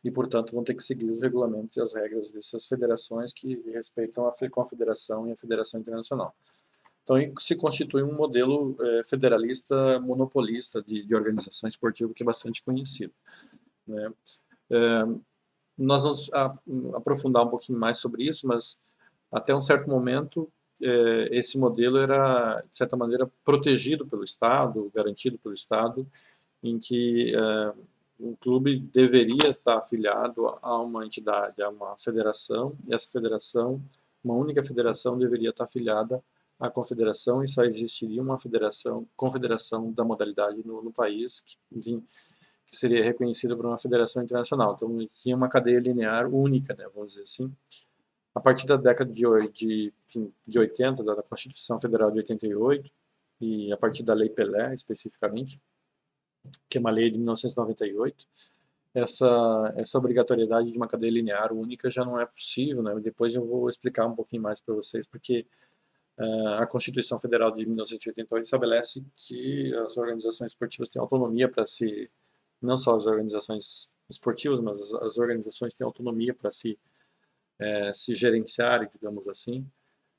e, 0.06 0.12
portanto, 0.12 0.54
vão 0.54 0.64
ter 0.64 0.76
que 0.76 0.84
seguir 0.84 1.10
os 1.10 1.20
regulamentos 1.20 1.76
e 1.76 1.82
as 1.82 1.96
regras 1.96 2.32
dessas 2.32 2.68
federações 2.68 3.34
que 3.34 3.60
respeitam 3.72 4.28
a 4.28 4.50
Confederação 4.52 5.28
e 5.28 5.32
a 5.32 5.36
Federação 5.36 5.80
Internacional. 5.80 6.36
Então, 7.04 7.18
se 7.40 7.56
constitui 7.56 8.04
um 8.04 8.14
modelo 8.14 8.78
é, 8.80 9.04
federalista 9.04 10.00
monopolista 10.00 10.80
de, 10.84 11.04
de, 11.04 11.16
organização 11.16 11.68
esportiva 11.68 12.14
que 12.14 12.22
é 12.22 12.26
bastante 12.26 12.62
conhecido. 12.62 13.14
Né? 13.88 14.14
É, 14.70 15.06
nós 15.76 16.04
vamos 16.04 16.32
a, 16.32 16.56
aprofundar 16.94 17.44
um 17.44 17.50
pouquinho 17.50 17.80
mais 17.80 17.98
sobre 17.98 18.26
isso, 18.26 18.48
mas 18.48 18.80
até 19.32 19.56
um 19.56 19.62
certo 19.62 19.90
momento 19.90 20.48
é, 20.84 21.30
esse 21.32 21.58
modelo 21.58 21.98
era, 21.98 22.62
de 22.72 22.78
certa 22.78 22.96
maneira, 22.96 23.28
protegido 23.44 24.06
pelo 24.06 24.24
Estado, 24.24 24.92
garantido 24.94 25.40
pelo 25.40 25.56
Estado, 25.56 26.08
em 26.62 26.78
que 26.78 27.36
é, 27.36 27.74
um 28.20 28.36
clube 28.36 28.80
deveria 28.80 29.50
estar 29.50 29.78
afiliado 29.78 30.48
a 30.62 30.80
uma 30.80 31.06
entidade, 31.06 31.62
a 31.62 31.70
uma 31.70 31.98
federação, 31.98 32.78
e 32.88 32.94
essa 32.94 33.08
federação, 33.10 33.82
uma 34.24 34.34
única 34.36 34.64
federação, 34.64 35.18
deveria 35.18 35.50
estar 35.50 35.66
afiliada 35.66 36.24
à 36.60 36.70
confederação 36.70 37.44
e 37.44 37.48
só 37.48 37.64
existiria 37.64 38.22
uma 38.22 38.40
federação, 38.40 39.08
confederação 39.16 39.92
da 39.92 40.04
modalidade 40.04 40.66
no, 40.66 40.82
no 40.82 40.92
país, 40.92 41.42
que, 41.42 41.58
enfim, 41.72 42.04
que 42.66 42.76
seria 42.76 43.04
reconhecida 43.04 43.56
por 43.56 43.66
uma 43.66 43.78
federação 43.78 44.24
internacional. 44.24 44.76
Então, 44.76 45.10
tinha 45.14 45.36
uma 45.36 45.50
cadeia 45.50 45.80
linear 45.80 46.28
única, 46.28 46.74
né, 46.74 46.88
vamos 46.94 47.10
dizer 47.10 47.24
assim. 47.24 47.52
A 48.34 48.40
partir 48.40 48.66
da 48.66 48.76
década 48.76 49.12
de, 49.12 49.24
de, 49.52 49.94
de 50.46 50.60
80, 50.60 51.04
da 51.04 51.22
Constituição 51.24 51.80
Federal 51.80 52.12
de 52.12 52.18
88, 52.20 52.90
e 53.40 53.72
a 53.72 53.78
partir 53.78 54.04
da 54.04 54.14
Lei 54.14 54.30
Pelé, 54.30 54.74
especificamente, 54.74 55.60
que 56.70 56.78
é 56.78 56.82
uma 56.82 56.92
lei 56.92 57.10
de 57.10 57.18
1998, 57.18 58.28
essa, 58.96 59.74
essa 59.76 59.98
obrigatoriedade 59.98 60.72
de 60.72 60.78
uma 60.78 60.88
cadeia 60.88 61.12
linear 61.12 61.52
única 61.52 61.90
já 61.90 62.06
não 62.06 62.20
é 62.20 62.26
possível, 62.26 62.82
né? 62.82 62.98
Depois 63.02 63.36
eu 63.36 63.46
vou 63.46 63.70
explicar 63.70 64.06
um 64.06 64.16
pouquinho 64.16 64.42
mais 64.42 64.62
para 64.62 64.74
vocês, 64.74 65.06
porque 65.06 65.46
uh, 66.18 66.48
a 66.60 66.66
Constituição 66.66 67.20
Federal 67.20 67.52
de 67.52 67.66
1988 67.66 68.46
estabelece 68.46 69.06
que 69.18 69.76
as 69.86 69.98
organizações 69.98 70.52
esportivas 70.52 70.88
têm 70.88 71.02
autonomia 71.02 71.50
para 71.50 71.66
se 71.66 72.10
não 72.62 72.78
só 72.78 72.96
as 72.96 73.06
organizações 73.06 73.92
esportivas, 74.10 74.62
mas 74.62 74.94
as 74.96 75.18
organizações 75.18 75.74
têm 75.74 75.86
autonomia 75.86 76.34
para 76.34 76.50
se, 76.50 76.80
é, 77.60 77.94
se 77.94 78.16
gerenciarem, 78.16 78.88
digamos 78.90 79.28
assim. 79.28 79.68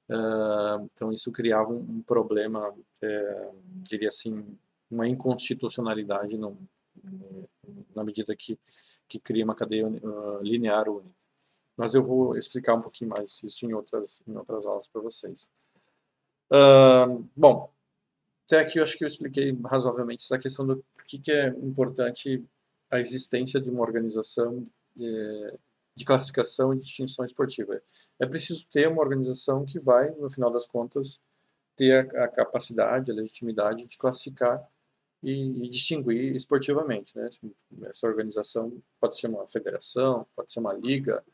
Uh, 0.09 0.89
então, 0.95 1.13
isso 1.13 1.33
criava 1.33 1.73
um, 1.73 1.79
um 1.79 2.03
problema, 2.03 2.75
é, 3.03 3.51
diria 3.89 4.09
assim, 4.09 4.45
uma 4.91 5.09
inconstitucionalidade 5.09 6.37
no, 6.37 6.57
na 7.95 8.05
medida 8.05 8.35
que, 8.37 8.59
que 9.09 9.19
cria 9.19 9.45
uma 9.45 9.55
cadeia 9.55 9.87
uh, 9.87 10.43
linear 10.43 10.89
única. 10.89 11.15
Mas 11.77 11.95
eu 11.95 12.03
vou 12.03 12.37
explicar 12.37 12.75
um 12.75 12.81
pouquinho 12.81 13.11
mais 13.11 13.43
isso 13.43 13.67
em 13.67 13.73
outras, 13.73 14.23
em 14.27 14.37
outras 14.37 14.65
aulas 14.65 14.87
para 14.87 15.03
vocês. 15.03 15.49
Uh, 16.51 17.29
bom, 17.37 17.71
até 18.47 18.61
aqui 18.61 18.79
eu 18.79 18.83
acho 18.83 18.97
que 18.97 19.05
eu 19.05 19.09
expliquei 19.09 19.57
razoavelmente 19.65 20.25
essa 20.25 20.39
questão 20.39 20.67
do 20.67 20.85
por 20.95 21.05
que, 21.05 21.31
é 21.31 21.49
importante 21.49 22.43
a 22.91 22.99
existência 23.01 23.61
de 23.61 23.69
uma 23.69 23.83
organização 23.83 24.63
de, 24.95 25.53
de 25.95 26.05
classificação 26.05 26.73
e 26.73 26.79
distinção 26.79 27.25
esportiva. 27.25 27.83
É 28.19 28.25
preciso 28.27 28.67
ter 28.69 28.89
uma 28.89 29.03
organização 29.03 29.65
que 29.67 29.79
vai, 29.79 30.11
no 30.13 30.31
final 30.31 30.51
das 30.51 30.67
contas, 30.67 31.21
ter 31.75 32.09
a, 32.17 32.25
a 32.25 32.29
capacidade, 32.29 33.11
a 33.11 33.15
legitimidade 33.15 33.87
de 33.87 33.99
classificar 33.99 34.67
e, 35.27 35.65
e, 35.65 35.69
distinguir 35.69 36.37
esportivamente. 36.37 37.17
Né? 37.17 37.29
Essa 37.87 38.07
organização 38.07 38.81
pode 39.01 39.19
ser 39.19 39.27
uma 39.27 39.47
federação, 39.49 40.25
pode 40.37 40.53
ser 40.53 40.61
uma 40.61 40.73
liga, 40.73 41.25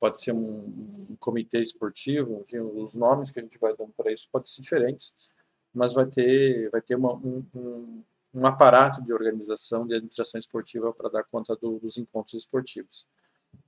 pode 0.00 0.22
ser 0.22 0.32
um, 0.32 1.06
um 1.10 1.16
comitê 1.20 1.60
esportivo, 1.60 2.40
enfim, 2.40 2.60
os 2.60 2.94
nomes 2.94 3.30
que 3.30 3.38
a 3.38 3.42
gente 3.42 3.58
vai 3.58 3.76
dando 3.76 3.92
para 3.94 4.10
isso 4.10 4.26
podem 4.32 4.46
ser 4.46 4.62
diferentes, 4.62 5.14
mas 5.74 5.92
vai 5.92 6.06
ter, 6.06 6.70
vai 6.70 6.80
ter 6.80 6.94
uma, 6.94 7.12
um, 7.12 7.44
um, 7.54 8.02
um, 8.32 8.46
aparato 8.46 9.02
de 9.02 9.12
organização 9.12 9.86
de 9.86 9.94
administração 9.94 10.38
esportiva 10.38 10.90
para 10.94 11.10
dar 11.10 11.24
conta 11.24 11.54
do, 11.54 11.78
dos 11.78 11.98
encontros 11.98 12.32
esportivos, 12.32 13.06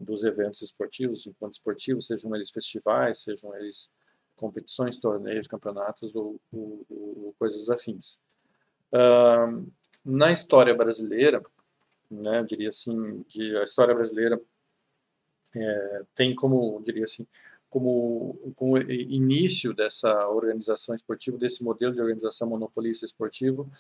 dos 0.01 0.25
eventos 0.25 0.63
esportivos, 0.63 1.27
encontros 1.27 1.59
esportivos, 1.59 2.07
sejam 2.07 2.35
eles 2.35 2.51
festivais, 2.51 3.21
sejam 3.21 3.55
eles 3.57 3.91
competições, 4.35 4.99
torneios, 4.99 5.47
campeonatos 5.47 6.17
ou, 6.17 6.41
ou, 6.51 6.87
ou 6.89 7.35
coisas 7.39 7.69
afins. 7.69 8.19
Uh, 8.93 9.71
na 10.05 10.33
história 10.33 10.75
brasileira, 10.75 11.43
né, 12.11 12.41
eu 12.41 12.45
diria 12.45 12.69
assim 12.69 13.23
que 13.29 13.57
a 13.57 13.63
história 13.63 13.95
brasileira 13.95 14.41
é, 15.55 16.03
tem 16.15 16.35
como, 16.35 16.81
diria 16.83 17.05
assim, 17.05 17.27
como, 17.69 18.53
como 18.57 18.79
início 18.79 19.75
dessa 19.75 20.29
organização 20.29 20.95
esportiva, 20.95 21.37
desse 21.37 21.63
modelo 21.63 21.95
de 21.95 22.01
organização 22.01 22.49
monopolista 22.49 23.05
esportivo, 23.05 23.71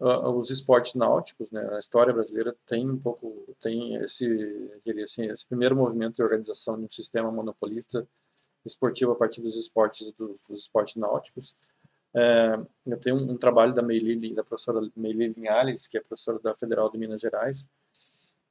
uh, 0.00 0.30
os 0.30 0.50
esportes 0.50 0.94
náuticos, 0.94 1.50
né? 1.50 1.68
A 1.74 1.78
história 1.78 2.12
brasileira 2.12 2.54
tem 2.66 2.88
um 2.88 2.98
pouco, 2.98 3.54
tem 3.60 3.96
esse, 3.96 4.26
diria 4.84 5.04
assim, 5.04 5.26
esse 5.26 5.46
primeiro 5.46 5.74
movimento 5.74 6.16
de 6.16 6.22
organização 6.22 6.78
de 6.78 6.84
um 6.84 6.90
sistema 6.90 7.30
monopolista 7.30 8.06
esportivo 8.64 9.12
a 9.12 9.16
partir 9.16 9.42
dos 9.42 9.56
esportes 9.56 10.12
dos, 10.12 10.40
dos 10.48 10.60
esportes 10.60 10.96
náuticos. 10.96 11.54
É, 12.16 12.58
eu 12.86 12.98
tenho 12.98 13.16
um, 13.16 13.32
um, 13.32 13.36
trabalho 13.36 13.74
da 13.74 13.82
Meili, 13.82 14.32
da 14.34 14.44
professora 14.44 14.80
Meili 14.96 15.28
Linhares, 15.28 15.86
que 15.86 15.98
é 15.98 16.00
professora 16.00 16.38
da 16.38 16.54
Federal 16.54 16.90
de 16.90 16.96
Minas 16.96 17.20
Gerais, 17.20 17.68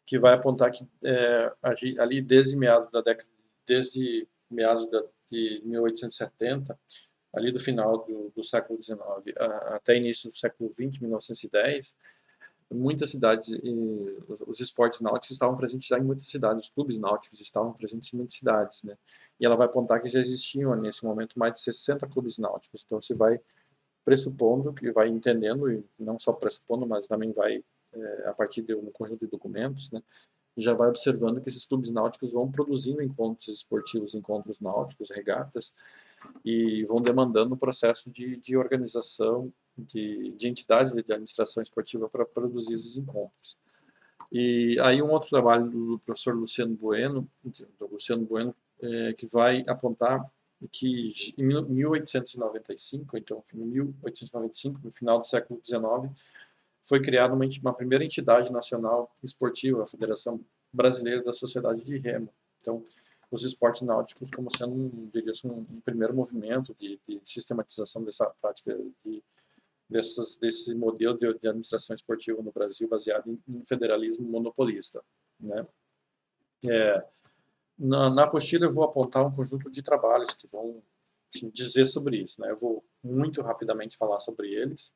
que 0.06 0.20
vai 0.20 0.34
apontar 0.34 0.72
que 0.72 0.86
é, 1.04 1.52
ali 1.98 2.22
desde 2.22 2.58
meados 2.58 2.92
da 2.92 3.02
década, 3.02 3.30
desde 3.66 4.28
meados 4.52 4.86
de 5.32 5.62
1870, 5.64 6.78
ali 7.34 7.52
do 7.52 7.60
final 7.60 8.06
do, 8.06 8.32
do 8.36 8.44
século 8.44 8.82
XIX 8.84 9.00
até 9.68 9.98
início 9.98 10.30
do 10.30 10.38
século 10.38 10.72
XX, 10.72 11.00
1910, 11.00 11.96
muitas 12.74 13.12
cidades, 13.12 13.50
os 14.48 14.60
esportes 14.60 15.00
náuticos 15.00 15.32
estavam 15.32 15.56
presentes 15.56 15.90
em 15.92 16.02
muitas 16.02 16.28
cidades, 16.28 16.66
os 16.66 16.70
clubes 16.70 16.98
náuticos 16.98 17.40
estavam 17.40 17.74
presentes 17.74 18.14
em 18.14 18.18
muitas 18.18 18.36
cidades, 18.36 18.84
né? 18.84 18.98
E 19.44 19.46
ela 19.46 19.58
vai 19.58 19.68
apontar 19.68 20.02
que 20.02 20.08
já 20.08 20.22
existiam 20.22 20.74
nesse 20.78 21.04
momento 21.04 21.38
mais 21.38 21.56
de 21.56 21.60
60 21.60 22.08
clubes 22.08 22.38
náuticos. 22.38 22.82
Então 22.86 23.02
se 23.02 23.14
vai 23.14 23.42
pressupondo 24.06 24.74
que 24.74 24.90
vai 24.90 25.10
entendendo 25.10 25.70
e 25.70 25.84
não 26.00 26.18
só 26.18 26.32
pressupondo, 26.32 26.88
mas 26.88 27.08
também 27.08 27.34
vai 27.34 27.62
é, 27.92 28.30
a 28.30 28.34
partir 28.34 28.62
de 28.62 28.74
um 28.74 28.90
conjunto 28.90 29.20
de 29.20 29.28
documentos, 29.30 29.92
né? 29.92 30.02
já 30.56 30.74
vai 30.74 30.88
observando 30.88 31.42
que 31.42 31.50
esses 31.50 31.66
clubes 31.66 31.90
náuticos 31.90 32.32
vão 32.32 32.50
produzindo 32.50 33.04
encontros 33.04 33.50
esportivos, 33.50 34.16
encontros 34.16 34.62
náuticos, 34.62 35.10
regatas, 35.10 35.76
e 36.46 36.86
vão 36.86 37.02
demandando 37.02 37.54
um 37.54 37.58
processo 37.58 38.10
de, 38.10 38.38
de 38.38 38.56
organização 38.56 39.52
de, 39.78 40.32
de 40.38 40.48
entidades 40.48 40.94
de 40.94 41.00
administração 41.00 41.62
esportiva 41.62 42.08
para 42.08 42.26
produzir 42.26 42.76
esses 42.76 42.96
encontros. 42.96 43.58
E 44.32 44.80
aí 44.80 45.02
um 45.02 45.12
outro 45.12 45.30
trabalho 45.30 45.70
do 45.70 46.00
professor 46.00 46.34
Luciano 46.34 46.74
Bueno, 46.76 47.30
do 47.44 47.88
Luciano 47.92 48.26
Bueno, 48.26 48.56
é, 48.84 49.14
que 49.14 49.26
vai 49.28 49.64
apontar 49.68 50.30
que 50.72 51.34
em 51.38 51.46
1895, 51.46 53.18
então 53.18 53.44
em 53.54 53.58
1895, 53.58 54.80
no 54.84 54.92
final 54.92 55.20
do 55.20 55.28
século 55.28 55.62
XIX, 55.66 56.14
foi 56.82 57.02
criada 57.02 57.34
uma, 57.34 57.46
uma, 57.62 57.74
primeira 57.74 58.04
entidade 58.04 58.52
nacional 58.52 59.12
esportiva, 59.24 59.84
a 59.84 59.88
Federação 59.88 60.44
Brasileira 60.72 61.24
da 61.24 61.34
Sociedade 61.34 61.84
de 61.84 61.98
Remo, 61.98 62.30
Então, 62.62 62.84
os 63.32 63.44
esportes 63.44 63.82
náuticos 63.82 64.30
como 64.30 64.50
sendo, 64.56 64.74
um, 64.74 65.10
diria 65.12 65.34
um, 65.46 65.66
um 65.78 65.82
primeiro 65.82 66.14
movimento 66.14 66.76
de, 66.80 67.00
de, 67.08 67.20
sistematização 67.26 68.04
dessa 68.04 68.26
prática, 68.42 68.78
de, 69.04 69.24
dessas, 69.90 70.36
desse 70.36 70.76
modelo 70.76 71.18
de, 71.18 71.34
de, 71.40 71.48
administração 71.48 71.96
esportiva 71.96 72.42
no 72.42 72.52
Brasil 72.52 72.88
baseado 72.88 73.30
em, 73.30 73.42
em 73.48 73.66
federalismo 73.66 74.28
monopolista. 74.28 75.02
Né? 75.40 75.66
É, 76.66 77.06
na, 77.78 78.10
na 78.10 78.24
apostila 78.24 78.66
eu 78.66 78.72
vou 78.72 78.84
apontar 78.84 79.26
um 79.26 79.36
conjunto 79.36 79.70
de 79.70 79.82
trabalhos 79.82 80.34
que 80.34 80.48
vão 80.48 80.82
assim, 81.34 81.50
dizer 81.50 81.86
sobre 81.86 82.18
isso. 82.18 82.42
Né? 82.42 82.52
Eu 82.52 82.58
vou 82.58 82.84
muito 83.04 83.42
rapidamente 83.42 83.98
falar 83.98 84.20
sobre 84.20 84.54
eles, 84.54 84.94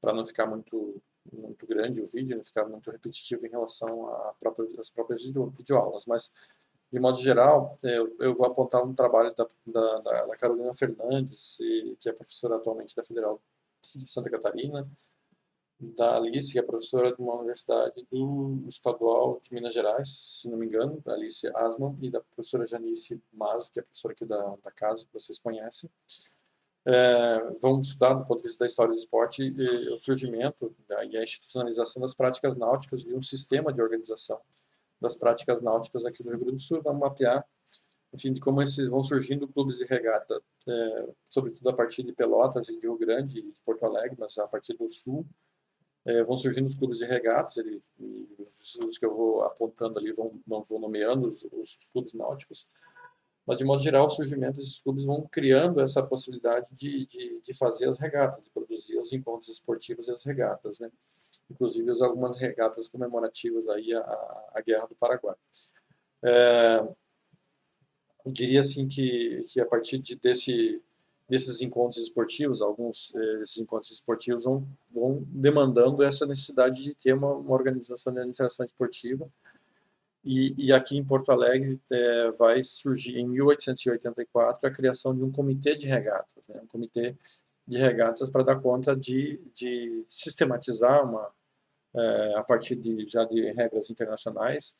para 0.00 0.12
não 0.12 0.24
ficar 0.24 0.46
muito 0.46 1.00
muito 1.32 1.64
grande 1.68 2.00
o 2.00 2.06
vídeo, 2.06 2.36
não 2.36 2.42
ficar 2.42 2.66
muito 2.66 2.90
repetitivo 2.90 3.46
em 3.46 3.50
relação 3.50 4.12
às 4.12 4.36
próprias, 4.38 4.90
próprias 4.90 5.22
videoaulas, 5.24 6.04
mas 6.04 6.32
de 6.92 7.00
modo 7.00 7.16
geral, 7.18 7.76
eu, 7.84 8.14
eu 8.18 8.34
vou 8.34 8.46
apontar 8.46 8.84
um 8.84 8.92
trabalho 8.92 9.34
da, 9.34 9.48
da, 9.64 9.98
da 10.26 10.36
Carolina 10.36 10.74
Fernandes, 10.74 11.56
que 12.00 12.08
é 12.08 12.12
professora 12.12 12.56
atualmente 12.56 12.94
da 12.94 13.04
Federal 13.04 13.40
de 13.94 14.10
Santa 14.10 14.28
Catarina, 14.28 14.86
da 15.96 16.16
Alice, 16.16 16.52
que 16.52 16.58
é 16.58 16.62
professora 16.62 17.12
de 17.12 17.20
uma 17.20 17.34
universidade 17.34 18.06
do 18.10 18.64
Estadual 18.68 19.40
de 19.42 19.52
Minas 19.52 19.74
Gerais, 19.74 20.08
se 20.40 20.48
não 20.48 20.56
me 20.56 20.66
engano, 20.66 21.00
da 21.04 21.14
Alice 21.14 21.46
Asman, 21.56 21.96
e 22.00 22.10
da 22.10 22.20
professora 22.20 22.66
Janice 22.66 23.20
Mazo, 23.32 23.70
que 23.72 23.80
é 23.80 23.82
professora 23.82 24.14
aqui 24.14 24.24
da, 24.24 24.56
da 24.62 24.70
casa, 24.70 25.04
que 25.04 25.12
vocês 25.12 25.38
conhecem. 25.38 25.90
É, 26.84 27.38
vamos 27.60 27.88
estudar, 27.88 28.14
do 28.14 28.24
ponto 28.24 28.38
de 28.38 28.44
vista 28.44 28.64
da 28.64 28.66
história 28.66 28.92
do 28.92 28.98
esporte, 28.98 29.54
o 29.92 29.96
surgimento 29.96 30.74
né, 30.88 31.06
e 31.06 31.16
a 31.16 31.22
institucionalização 31.22 32.02
das 32.02 32.14
práticas 32.14 32.56
náuticas 32.56 33.02
e 33.02 33.14
um 33.14 33.22
sistema 33.22 33.72
de 33.72 33.80
organização 33.80 34.40
das 35.00 35.16
práticas 35.16 35.60
náuticas 35.60 36.04
aqui 36.04 36.24
no 36.24 36.30
Rio 36.30 36.40
Grande 36.40 36.56
do 36.56 36.62
Sul. 36.62 36.80
Vamos 36.82 37.00
mapear, 37.00 37.44
enfim, 38.12 38.32
de 38.32 38.40
como 38.40 38.62
esses 38.62 38.88
vão 38.88 39.02
surgindo 39.02 39.48
clubes 39.48 39.78
de 39.78 39.84
regata, 39.84 40.40
é, 40.68 41.08
sobretudo 41.30 41.68
a 41.70 41.72
partir 41.72 42.02
de 42.02 42.12
Pelotas 42.12 42.68
e 42.68 42.74
de 42.74 42.80
Rio 42.80 42.96
Grande 42.96 43.40
e 43.40 43.54
Porto 43.64 43.84
Alegre, 43.84 44.16
mas 44.18 44.36
a 44.38 44.46
partir 44.46 44.74
do 44.74 44.88
Sul. 44.88 45.26
É, 46.04 46.22
vão 46.24 46.36
surgindo 46.36 46.66
os 46.66 46.74
clubes 46.74 46.98
de 46.98 47.06
regatas, 47.06 47.56
ele, 47.56 47.80
os 48.84 48.98
que 48.98 49.06
eu 49.06 49.14
vou 49.14 49.42
apontando 49.42 49.98
ali 49.98 50.12
vão, 50.12 50.32
vão 50.46 50.78
nomeando 50.80 51.28
os, 51.28 51.44
os 51.44 51.88
clubes 51.92 52.12
náuticos, 52.12 52.66
mas 53.46 53.58
de 53.58 53.64
modo 53.64 53.82
geral 53.82 54.06
o 54.06 54.10
surgimento 54.10 54.56
desses 54.56 54.78
clubes 54.78 55.04
vão 55.04 55.26
criando 55.30 55.80
essa 55.80 56.02
possibilidade 56.02 56.68
de, 56.72 57.06
de, 57.06 57.40
de, 57.40 57.56
fazer 57.56 57.88
as 57.88 57.98
regatas, 57.98 58.42
de 58.42 58.50
produzir 58.50 58.98
os 58.98 59.12
encontros 59.12 59.48
esportivos 59.48 60.08
e 60.08 60.12
as 60.12 60.24
regatas, 60.24 60.78
né? 60.78 60.90
inclusive 61.50 61.90
algumas 62.02 62.38
regatas 62.38 62.88
comemorativas 62.88 63.68
aí 63.68 63.92
à, 63.94 64.00
à 64.54 64.62
Guerra 64.64 64.86
do 64.86 64.94
Paraguai. 64.94 65.36
É, 66.24 66.88
diria 68.26 68.60
assim 68.60 68.88
que, 68.88 69.44
que 69.48 69.60
a 69.60 69.66
partir 69.66 69.98
de, 69.98 70.14
desse, 70.14 70.80
desses 71.28 71.62
encontros 71.62 72.02
esportivos, 72.02 72.60
alguns 72.60 73.14
eh, 73.14 73.38
desses 73.38 73.58
encontros 73.58 73.90
esportivos 73.90 74.44
vão, 74.44 74.66
vão 74.90 75.24
demandando 75.28 76.02
essa 76.02 76.26
necessidade 76.26 76.82
de 76.82 76.94
ter 76.94 77.14
uma, 77.14 77.32
uma 77.32 77.54
organização 77.54 78.12
de 78.12 78.18
administração 78.18 78.66
esportiva, 78.66 79.30
e, 80.24 80.54
e, 80.56 80.72
aqui 80.72 80.96
em 80.96 81.04
Porto 81.04 81.32
Alegre 81.32 81.80
é, 81.90 82.30
vai 82.38 82.62
surgir 82.62 83.18
em 83.18 83.26
1884 83.26 84.68
a 84.68 84.72
criação 84.72 85.12
de 85.16 85.24
um 85.24 85.32
comitê 85.32 85.74
de 85.74 85.88
regatas, 85.88 86.46
né? 86.46 86.60
um 86.62 86.66
comitê 86.68 87.16
de 87.66 87.78
regatas 87.78 88.30
para 88.30 88.44
dar 88.44 88.60
conta 88.60 88.94
de, 88.94 89.40
de 89.52 90.04
sistematizar 90.06 91.04
uma, 91.04 91.28
é, 91.94 92.34
a 92.36 92.44
partir 92.44 92.76
de, 92.76 93.04
já 93.08 93.24
de 93.24 93.50
regras 93.50 93.90
internacionais, 93.90 94.76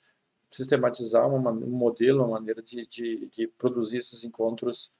sistematizar 0.49 1.29
uma, 1.29 1.51
um 1.51 1.71
modelo, 1.71 2.21
uma 2.21 2.39
maneira 2.39 2.63
de, 2.63 2.87
de, 2.87 3.27
de 3.27 3.49
produzir 3.49 3.99
esses 3.99 4.23
encontros 4.23 4.93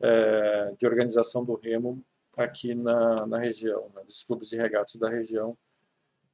é, 0.00 0.74
de 0.78 0.86
organização 0.86 1.44
do 1.44 1.54
remo 1.54 2.02
aqui 2.36 2.74
na, 2.74 3.26
na 3.26 3.38
região, 3.38 3.90
né, 3.94 4.02
dos 4.04 4.22
clubes 4.22 4.48
de 4.48 4.56
regatas 4.56 4.96
da 4.96 5.08
região. 5.08 5.56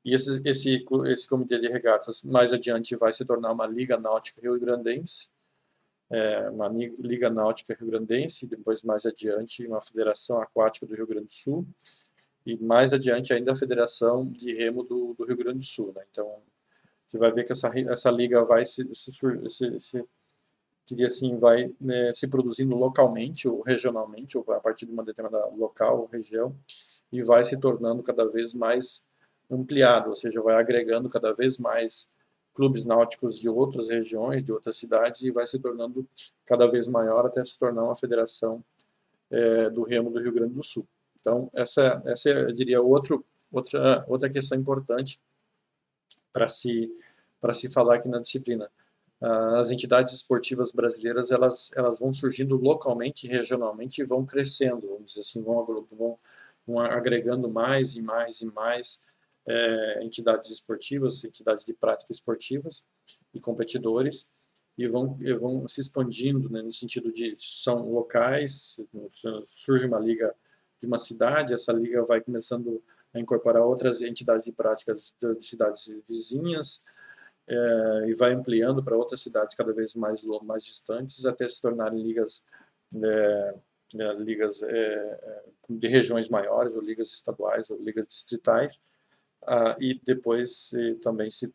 E 0.05 0.15
esse, 0.15 0.41
esse, 0.45 0.87
esse 1.07 1.29
comitê 1.29 1.59
de 1.59 1.69
regatas 1.69 2.23
mais 2.23 2.53
adiante 2.53 2.95
vai 2.95 3.13
se 3.13 3.25
tornar 3.25 3.53
uma 3.53 3.67
Liga 3.67 3.99
Náutica 3.99 4.41
Rio-Grandense, 4.41 5.29
é, 6.09 6.49
uma 6.51 6.69
Liga 6.69 7.29
Náutica 7.29 7.75
Rio-Grandense, 7.75 8.47
depois 8.47 8.83
mais 8.83 9.05
adiante 9.05 9.67
uma 9.67 9.81
Federação 9.81 10.41
Aquática 10.41 10.87
do 10.87 10.95
Rio 10.95 11.07
Grande 11.07 11.27
do 11.27 11.35
Sul, 11.35 11.67
e 12.45 12.57
mais 12.57 12.93
adiante 12.93 13.33
ainda 13.33 13.51
a 13.51 13.57
Federação 13.57 14.25
de 14.31 14.55
Remo 14.55 14.85
do, 14.85 15.15
do 15.15 15.25
Rio 15.25 15.37
Grande 15.37 15.59
do 15.59 15.65
Sul. 15.65 15.93
Né? 15.93 16.05
Então, 16.09 16.41
você 17.09 17.19
vai 17.19 17.33
ver 17.33 17.45
que 17.45 17.51
essa, 17.51 17.73
essa 17.91 18.11
liga 18.11 18.45
vai 18.45 18.65
se, 18.65 18.89
se, 18.95 19.11
se, 19.49 19.81
se 19.81 20.05
diria 20.87 21.09
assim, 21.09 21.37
vai 21.37 21.73
né, 21.81 22.15
se 22.15 22.29
produzindo 22.29 22.77
localmente 22.77 23.49
ou 23.49 23.63
regionalmente, 23.63 24.39
ou 24.39 24.45
a 24.53 24.61
partir 24.61 24.87
de 24.87 24.93
uma 24.93 25.05
determinada 25.05 25.47
local 25.47 26.01
ou 26.01 26.07
região, 26.07 26.55
e 27.13 27.23
vai 27.23 27.43
se 27.45 27.59
tornando 27.59 28.03
cada 28.03 28.25
vez 28.29 28.55
mais 28.55 29.05
ampliado, 29.51 30.11
ou 30.11 30.17
seja, 30.17 30.41
vai 30.41 30.55
agregando 30.55 31.09
cada 31.09 31.33
vez 31.33 31.59
mais 31.59 32.09
clubes 32.55 32.85
náuticos 32.85 33.39
de 33.39 33.49
outras 33.49 33.91
regiões, 33.91 34.43
de 34.43 34.53
outras 34.53 34.77
cidades, 34.77 35.23
e 35.23 35.31
vai 35.31 35.47
se 35.47 35.59
tornando 35.59 36.07
cada 36.47 36.67
vez 36.67 36.89
maior 36.89 37.27
até 37.27 37.45
se 37.45 37.59
tornar 37.59 37.85
uma 37.85 37.97
federação 37.97 38.65
é, 39.31 39.69
do 39.71 39.83
remo 39.83 40.11
do 40.11 40.21
Rio 40.21 40.33
Grande 40.33 40.55
do 40.55 40.63
Sul. 40.63 40.87
Então, 41.21 41.51
essa, 41.53 42.03
essa 42.07 42.31
eu 42.31 42.53
diria, 42.53 42.81
outro, 42.81 43.25
outra, 43.53 44.05
outra 44.09 44.31
questão 44.31 44.59
importante 44.59 45.21
para 46.33 46.49
se, 46.49 46.91
para 47.41 47.53
se 47.53 47.73
falar 47.73 47.97
aqui 47.97 48.09
na 48.09 48.21
disciplina. 48.21 48.71
As 49.21 49.71
entidades 49.71 50.13
esportivas 50.13 50.71
brasileiras, 50.73 51.31
elas, 51.31 51.71
elas 51.75 51.99
vão 51.99 52.13
surgindo 52.13 52.57
localmente, 52.57 53.27
regionalmente, 53.27 54.03
e 54.03 54.05
vão 54.05 54.27
crescendo, 54.27 54.87
vamos 54.89 55.07
dizer 55.07 55.21
assim, 55.21 55.43
vão, 55.43 55.87
vão, 55.91 56.19
vão 56.67 56.81
agregando 56.81 57.49
mais 57.49 57.97
e 57.97 58.03
mais 58.03 58.43
e 58.43 58.47
mais 58.47 59.01
é, 59.47 60.05
entidades 60.05 60.51
esportivas, 60.51 61.25
entidades 61.25 61.65
de 61.65 61.73
prática 61.73 62.13
esportivas 62.13 62.85
e 63.33 63.41
competidores, 63.41 64.29
e 64.77 64.87
vão, 64.87 65.17
e 65.23 65.33
vão 65.33 65.67
se 65.67 65.81
expandindo, 65.81 66.51
né, 66.51 66.61
no 66.61 66.73
sentido 66.73 67.11
de 67.11 67.35
são 67.39 67.91
locais, 67.91 68.79
surge 69.45 69.87
uma 69.87 69.99
liga 69.99 70.35
de 70.79 70.87
uma 70.87 70.99
cidade, 70.99 71.55
essa 71.55 71.73
liga 71.73 72.03
vai 72.03 72.21
começando 72.21 72.83
a 73.15 73.19
incorporar 73.19 73.63
outras 73.63 74.03
entidades 74.03 74.45
de 74.45 74.53
práticas 74.53 75.15
de 75.19 75.47
cidades 75.47 75.89
vizinhas 76.07 76.83
é, 77.49 78.09
e 78.09 78.15
vai 78.15 78.33
ampliando 78.33 78.83
para 78.83 78.97
outras 78.97 79.21
cidades 79.21 79.55
cada 79.55 79.73
vez 79.73 79.95
mais 79.95 80.23
mais 80.43 80.65
distantes 80.65 81.25
até 81.25 81.47
se 81.47 81.61
tornarem 81.61 82.03
ligas 82.03 82.43
é, 82.95 83.55
é, 83.99 84.13
ligas 84.15 84.61
de 85.69 85.89
regiões 85.89 86.29
maiores 86.29 86.77
ou 86.77 86.83
ligas 86.83 87.13
estaduais 87.13 87.71
ou 87.71 87.79
ligas 87.81 88.07
distritais 88.07 88.81
ah, 89.47 89.77
e 89.79 90.01
depois 90.05 90.73
também 91.01 91.31
se 91.31 91.53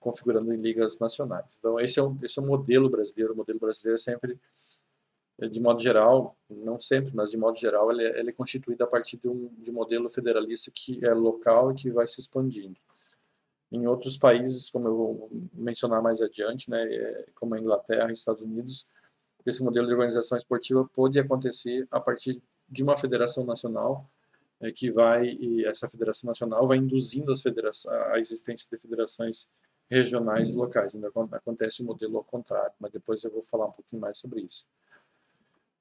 configurando 0.00 0.52
em 0.52 0.56
ligas 0.56 0.98
nacionais. 0.98 1.56
Então 1.58 1.78
esse 1.78 2.00
é 2.00 2.02
um 2.02 2.18
esse 2.22 2.38
é 2.38 2.42
um 2.42 2.46
modelo 2.46 2.90
brasileiro, 2.90 3.34
o 3.34 3.36
modelo 3.36 3.60
brasileiro 3.60 3.94
é 3.94 3.98
sempre 3.98 4.38
de 5.48 5.60
modo 5.60 5.80
geral, 5.80 6.36
não 6.50 6.78
sempre, 6.78 7.14
mas 7.14 7.30
de 7.30 7.38
modo 7.38 7.56
geral, 7.56 7.90
ele 7.90 8.04
é, 8.04 8.18
ele 8.18 8.30
é 8.30 8.32
constituído 8.32 8.84
a 8.84 8.86
partir 8.86 9.16
de 9.16 9.28
um, 9.28 9.48
de 9.58 9.70
um 9.70 9.74
modelo 9.74 10.10
federalista 10.10 10.70
que 10.74 11.02
é 11.04 11.14
local 11.14 11.72
e 11.72 11.74
que 11.74 11.90
vai 11.90 12.06
se 12.06 12.20
expandindo. 12.20 12.76
Em 13.70 13.86
outros 13.86 14.16
países, 14.16 14.68
como 14.68 14.88
eu 14.88 14.96
vou 14.96 15.30
mencionar 15.54 16.02
mais 16.02 16.20
adiante, 16.20 16.68
né, 16.68 16.82
é, 16.82 17.26
como 17.34 17.54
a 17.54 17.60
Inglaterra 17.60 18.10
Estados 18.10 18.42
Unidos, 18.42 18.86
esse 19.46 19.62
modelo 19.62 19.86
de 19.86 19.92
organização 19.92 20.36
esportiva 20.36 20.88
pode 20.92 21.18
acontecer 21.18 21.86
a 21.90 22.00
partir 22.00 22.42
de 22.68 22.82
uma 22.82 22.96
federação 22.96 23.44
nacional 23.44 24.08
é, 24.60 24.70
que 24.70 24.90
vai, 24.90 25.26
e 25.26 25.64
essa 25.64 25.88
federação 25.88 26.28
nacional 26.28 26.66
vai 26.66 26.78
induzindo 26.78 27.32
as 27.32 27.40
federações, 27.40 27.94
a 27.94 28.18
existência 28.18 28.68
de 28.70 28.76
federações 28.76 29.48
regionais 29.88 30.50
e 30.50 30.56
locais. 30.56 30.94
Ainda 30.94 31.10
acontece 31.32 31.82
o 31.82 31.86
modelo 31.86 32.18
ao 32.18 32.24
contrário, 32.24 32.72
mas 32.78 32.92
depois 32.92 33.24
eu 33.24 33.30
vou 33.30 33.42
falar 33.42 33.66
um 33.66 33.72
pouquinho 33.72 34.02
mais 34.02 34.18
sobre 34.18 34.40
isso. 34.42 34.66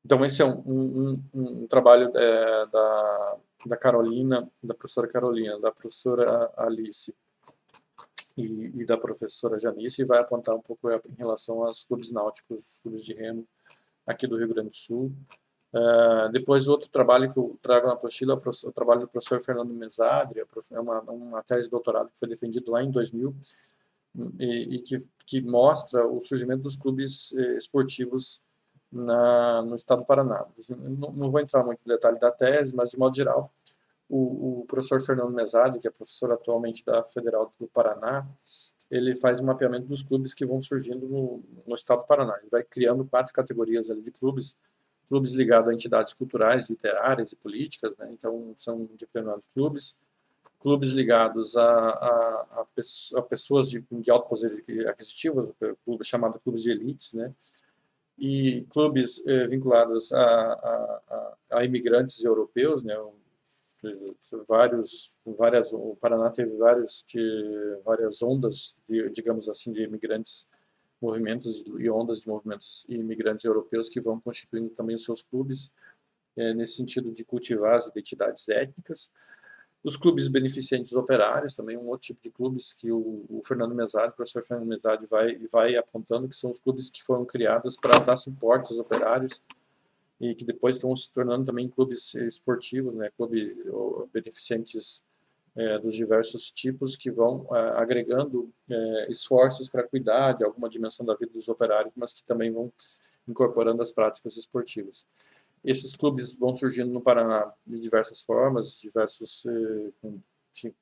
Então, 0.05 0.23
esse 0.23 0.41
é 0.41 0.45
um, 0.45 0.61
um, 0.65 1.23
um 1.33 1.67
trabalho 1.67 2.11
é, 2.15 2.65
da, 2.67 3.37
da 3.65 3.77
Carolina, 3.77 4.49
da 4.63 4.73
professora 4.73 5.07
Carolina, 5.07 5.59
da 5.59 5.71
professora 5.71 6.51
Alice 6.55 7.13
e, 8.41 8.81
e 8.81 8.85
da 8.85 8.97
professora 8.97 9.59
Janice, 9.59 10.01
e 10.01 10.05
vai 10.05 10.19
apontar 10.19 10.55
um 10.55 10.61
pouco 10.61 10.89
em 10.91 11.15
relação 11.17 11.63
aos 11.63 11.83
clubes 11.83 12.11
náuticos, 12.11 12.59
os 12.59 12.79
clubes 12.79 13.03
de 13.03 13.13
remo 13.13 13.47
aqui 14.05 14.27
do 14.27 14.37
Rio 14.37 14.47
Grande 14.47 14.69
do 14.69 14.75
Sul. 14.75 15.11
Uh, 15.71 16.31
depois, 16.31 16.67
outro 16.67 16.89
trabalho 16.89 17.31
que 17.31 17.37
eu 17.37 17.57
trago 17.61 17.87
na 17.87 17.93
apostila 17.93 18.33
é 18.33 18.67
o 18.67 18.71
trabalho 18.71 19.01
do 19.01 19.07
professor 19.07 19.39
Fernando 19.39 19.71
Mesadri, 19.71 20.41
é 20.71 20.79
uma, 20.79 20.99
uma 21.01 21.43
tese 21.43 21.65
de 21.65 21.71
doutorado 21.71 22.09
que 22.09 22.19
foi 22.19 22.27
defendida 22.27 22.71
lá 22.71 22.83
em 22.83 22.89
2000, 22.89 23.35
e, 24.39 24.75
e 24.75 24.81
que, 24.81 24.97
que 25.25 25.41
mostra 25.41 26.07
o 26.07 26.19
surgimento 26.21 26.63
dos 26.63 26.75
clubes 26.75 27.31
eh, 27.33 27.55
esportivos 27.55 28.41
na, 28.91 29.61
no 29.61 29.75
estado 29.75 29.99
do 29.99 30.05
Paraná. 30.05 30.45
Não, 30.67 31.11
não, 31.11 31.31
vou 31.31 31.39
entrar 31.39 31.63
muito 31.63 31.79
no 31.85 31.93
detalhe 31.93 32.19
da 32.19 32.31
tese, 32.31 32.75
mas 32.75 32.89
de 32.89 32.97
modo 32.97 33.15
geral, 33.15 33.53
o, 34.09 34.61
o 34.61 34.65
professor 34.65 34.99
Fernando 35.01 35.31
Mesadi, 35.31 35.79
que 35.79 35.87
é 35.87 35.91
professor 35.91 36.31
atualmente 36.31 36.83
da 36.83 37.03
Federal 37.03 37.53
do 37.59 37.67
Paraná, 37.67 38.27
ele 38.89 39.15
faz 39.15 39.39
um 39.39 39.45
mapeamento 39.45 39.85
dos 39.85 40.01
clubes 40.01 40.33
que 40.33 40.45
vão 40.45 40.61
surgindo 40.61 41.07
no, 41.07 41.43
no 41.67 41.75
estado 41.75 41.99
do 41.99 42.07
Paraná. 42.07 42.35
Ele 42.41 42.49
vai 42.49 42.63
criando 42.63 43.05
quatro 43.05 43.31
categorias 43.31 43.87
de 43.87 44.11
clubes, 44.11 44.57
clubes 45.07 45.33
ligados 45.33 45.69
a 45.69 45.73
entidades 45.73 46.13
culturais, 46.13 46.69
literárias 46.69 47.31
e 47.31 47.35
políticas, 47.35 47.95
né? 47.97 48.09
então 48.11 48.53
são 48.57 48.89
determinados 48.97 49.47
clubes, 49.53 49.97
clubes 50.59 50.91
ligados 50.91 51.55
a, 51.55 51.63
a, 51.63 52.65
a, 53.15 53.21
pessoas 53.21 53.69
de, 53.69 53.85
de 53.91 54.11
alto 54.11 54.27
poder 54.27 54.87
aquisitivo, 54.89 55.55
clubes 55.85 56.07
chamados 56.07 56.41
clubes 56.41 56.63
de 56.63 56.71
elites, 56.71 57.13
né? 57.13 57.33
e 58.19 58.65
clubes 58.69 59.23
eh, 59.25 59.47
vinculados 59.47 60.11
a, 60.11 61.37
a, 61.51 61.63
imigrantes 61.63 62.23
europeus, 62.23 62.83
né? 62.83 62.93
Vários, 64.47 65.15
várias, 65.25 65.71
o 65.73 65.95
Paraná 65.99 66.29
teve 66.29 66.55
vários, 66.57 67.03
de, 67.07 67.79
várias 67.83 68.21
ondas, 68.21 68.77
de, 68.87 69.09
digamos 69.09 69.47
assim, 69.49 69.71
de 69.71 69.83
imigrantes, 69.83 70.47
movimentos 71.01 71.63
e 71.77 71.89
ondas 71.89 72.21
de 72.21 72.27
movimentos 72.27 72.85
imigrantes 72.89 73.45
europeus 73.45 73.87
que 73.87 74.01
vão 74.01 74.19
constituindo 74.19 74.69
também 74.71 74.95
os 74.95 75.03
seus 75.03 75.21
clubes, 75.21 75.71
é, 76.35 76.53
nesse 76.53 76.75
sentido 76.75 77.11
de 77.11 77.23
cultivar 77.23 77.75
as 77.75 77.87
identidades 77.87 78.47
étnicas. 78.49 79.11
Os 79.81 79.95
clubes 79.95 80.27
beneficentes 80.27 80.91
operários, 80.93 81.55
também 81.55 81.77
um 81.77 81.87
outro 81.87 82.07
tipo 82.07 82.21
de 82.21 82.29
clubes 82.29 82.73
que 82.73 82.91
o, 82.91 83.25
o 83.29 83.41
Fernando 83.45 83.73
Mesade, 83.73 84.11
o 84.11 84.15
professor 84.15 84.43
Fernando 84.43 84.67
Mesade 84.67 85.05
vai, 85.05 85.37
vai 85.49 85.75
apontando, 85.77 86.27
que 86.27 86.35
são 86.35 86.49
os 86.49 86.59
clubes 86.59 86.89
que 86.89 87.01
foram 87.01 87.25
criados 87.25 87.77
para 87.77 87.97
dar 87.99 88.17
suporte 88.17 88.71
aos 88.71 88.79
operários, 88.79 89.41
e 90.19 90.35
que 90.35 90.43
depois 90.43 90.75
estão 90.75 90.95
se 90.95 91.11
tornando 91.13 91.45
também 91.45 91.69
clubes 91.69 92.13
esportivos, 92.15 92.93
né, 92.93 93.09
clubes 93.15 93.55
beneficentes 94.11 95.03
é, 95.55 95.79
dos 95.79 95.95
diversos 95.95 96.51
tipos 96.51 96.95
que 96.95 97.09
vão 97.09 97.47
é, 97.51 97.59
agregando 97.79 98.51
é, 98.69 99.07
esforços 99.09 99.69
para 99.69 99.83
cuidar 99.83 100.33
de 100.33 100.43
alguma 100.43 100.69
dimensão 100.69 101.05
da 101.05 101.15
vida 101.15 101.31
dos 101.33 101.47
operários, 101.47 101.93
mas 101.95 102.13
que 102.13 102.23
também 102.23 102.51
vão 102.51 102.71
incorporando 103.27 103.81
as 103.81 103.91
práticas 103.91 104.37
esportivas. 104.37 105.07
Esses 105.63 105.95
clubes 105.95 106.33
vão 106.33 106.53
surgindo 106.53 106.91
no 106.91 107.01
Paraná 107.01 107.51
de 107.65 107.79
diversas 107.79 108.21
formas, 108.21 108.79
diversos 108.79 109.45
enfim, 110.51 110.73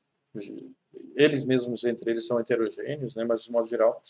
eles 1.15 1.43
mesmos 1.43 1.83
entre 1.83 2.11
eles 2.11 2.27
são 2.27 2.39
heterogêneos, 2.39 3.15
né, 3.15 3.23
mas 3.23 3.43
de 3.43 3.51
modo 3.51 3.67
geral 3.67 4.01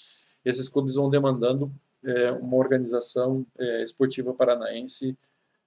esses 0.43 0.69
clubes 0.69 0.95
vão 0.95 1.09
demandando 1.09 1.71
é, 2.03 2.31
uma 2.31 2.57
organização 2.57 3.45
é, 3.57 3.83
esportiva 3.83 4.33
paranaense 4.33 5.17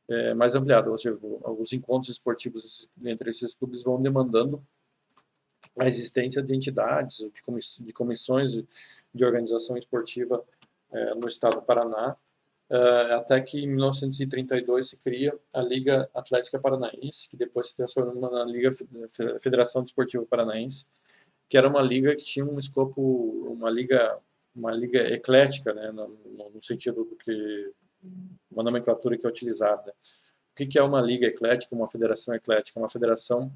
é, 0.09 0.35
mais 0.35 0.55
ampliada, 0.55 0.91
ou 0.91 0.99
seja, 0.99 1.17
os 1.23 1.73
encontros 1.73 2.11
esportivos 2.11 2.89
entre 3.05 3.31
esses 3.31 3.55
clubes 3.55 3.85
vão 3.85 4.01
demandando 4.01 4.63
a 5.79 5.87
existência 5.87 6.43
de 6.43 6.55
entidades, 6.55 7.19
de, 7.19 7.85
de 7.85 7.93
comissões 7.93 8.53
de 9.15 9.25
organização 9.25 9.77
esportiva 9.77 10.45
é, 10.91 11.15
no 11.15 11.29
estado 11.29 11.57
do 11.57 11.63
Paraná, 11.63 12.17
é, 12.69 13.15
até 13.15 13.41
que 13.41 13.61
em 13.61 13.69
1932 13.69 14.89
se 14.89 14.97
cria 14.97 15.37
a 15.53 15.63
Liga 15.63 16.09
Atlética 16.15 16.59
Paranaense, 16.59 17.29
que 17.29 17.37
depois 17.37 17.69
se 17.69 17.77
transformou 17.77 18.31
na 18.31 18.45
Liga 18.45 18.71
Federação 19.41 19.83
Desportiva 19.83 20.25
Paranaense, 20.27 20.87
que 21.49 21.59
era 21.59 21.69
uma 21.69 21.83
liga 21.83 22.15
que 22.15 22.23
tinha 22.23 22.45
um 22.45 22.59
escopo, 22.59 23.01
uma 23.51 23.69
liga 23.71 24.17
uma 24.55 24.73
liga 24.73 25.01
eclética, 25.13 25.73
né, 25.73 25.91
no, 25.93 26.09
no 26.51 26.63
sentido 26.63 27.05
do 27.05 27.17
que 27.17 27.73
uma 28.51 28.63
nomenclatura 28.63 29.17
que 29.17 29.27
é 29.27 29.29
utilizada. 29.29 29.95
O 30.53 30.69
que, 30.69 30.79
é 30.79 30.83
uma 30.83 31.01
liga 31.01 31.27
eclética, 31.27 31.75
uma 31.75 31.89
federação 31.89 32.35
eclética? 32.35 32.79
Uma 32.79 32.89
federação 32.89 33.53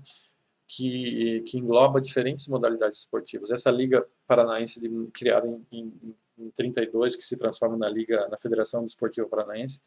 que, 0.67 1.43
que 1.43 1.59
engloba 1.59 2.01
diferentes 2.01 2.49
modalidades 2.49 3.01
esportivas. 3.01 3.51
Essa 3.51 3.71
liga 3.71 4.07
paranaense 4.27 4.81
de, 4.81 4.89
criada 5.13 5.47
em, 5.47 5.67
em, 5.71 6.17
em 6.39 6.51
32, 6.51 7.17
que 7.17 7.23
se 7.23 7.37
transforma 7.37 7.77
na 7.77 7.89
liga, 7.89 8.27
na 8.29 8.39
Federação 8.39 8.85
Desportiva 8.85 9.29
Paranaense, 9.29 9.81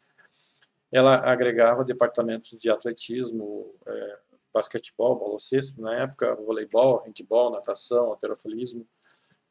ela 0.90 1.16
agregava 1.16 1.84
departamentos 1.84 2.58
de 2.58 2.70
atletismo, 2.70 3.74
é, 3.86 4.18
basquetebol, 4.52 5.18
bola 5.18 5.38
cesto, 5.38 5.80
na 5.80 5.94
época, 5.94 6.34
voleibol, 6.36 7.02
handebol, 7.06 7.50
natação, 7.50 8.06
alterofilismo, 8.06 8.86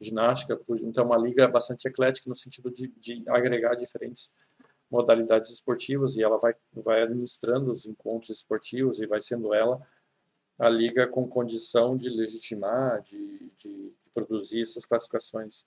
ginástica, 0.00 0.60
então 0.82 1.04
é 1.04 1.06
uma 1.06 1.18
liga 1.18 1.48
bastante 1.48 1.88
eclética 1.88 2.28
no 2.28 2.36
sentido 2.36 2.70
de, 2.70 2.88
de, 2.98 3.24
agregar 3.28 3.74
diferentes 3.74 4.32
modalidades 4.90 5.50
esportivas 5.50 6.16
e 6.16 6.22
ela 6.22 6.38
vai, 6.38 6.54
vai 6.72 7.02
administrando 7.02 7.72
os 7.72 7.86
encontros 7.86 8.30
esportivos 8.30 9.00
e 9.00 9.06
vai 9.06 9.20
sendo 9.20 9.52
ela 9.52 9.80
a 10.58 10.68
liga 10.68 11.06
com 11.06 11.28
condição 11.28 11.96
de 11.96 12.08
legitimar, 12.08 13.02
de, 13.02 13.50
de, 13.56 13.92
de 14.02 14.10
produzir 14.12 14.62
essas 14.62 14.84
classificações 14.84 15.64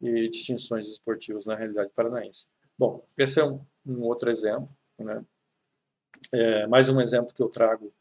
e 0.00 0.28
distinções 0.28 0.88
esportivas 0.88 1.46
na 1.46 1.54
realidade 1.54 1.90
paranaense. 1.94 2.46
Bom, 2.76 3.06
esse 3.16 3.40
é 3.40 3.44
um, 3.44 3.64
um 3.86 4.02
outro 4.02 4.30
exemplo, 4.30 4.68
né? 4.98 5.24
É, 6.32 6.66
mais 6.66 6.88
um 6.88 7.00
exemplo 7.00 7.32
que 7.32 7.42
eu 7.42 7.48
trago 7.48 7.92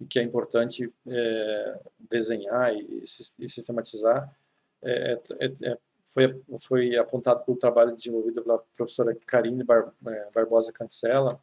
e 0.00 0.06
que 0.06 0.18
é 0.18 0.22
importante 0.22 0.92
é, 1.06 1.80
desenhar 2.10 2.74
e, 2.74 3.04
e 3.38 3.48
sistematizar 3.48 4.34
é, 4.82 5.20
é, 5.40 5.46
é, 5.62 5.78
foi, 6.04 6.42
foi 6.60 6.96
apontado 6.96 7.44
pelo 7.44 7.56
trabalho 7.56 7.96
desenvolvido 7.96 8.42
pela 8.42 8.58
professora 8.76 9.16
Karine 9.26 9.64
Bar, 9.64 9.92
é, 10.06 10.30
Barbosa 10.34 10.72
Cancela 10.72 11.40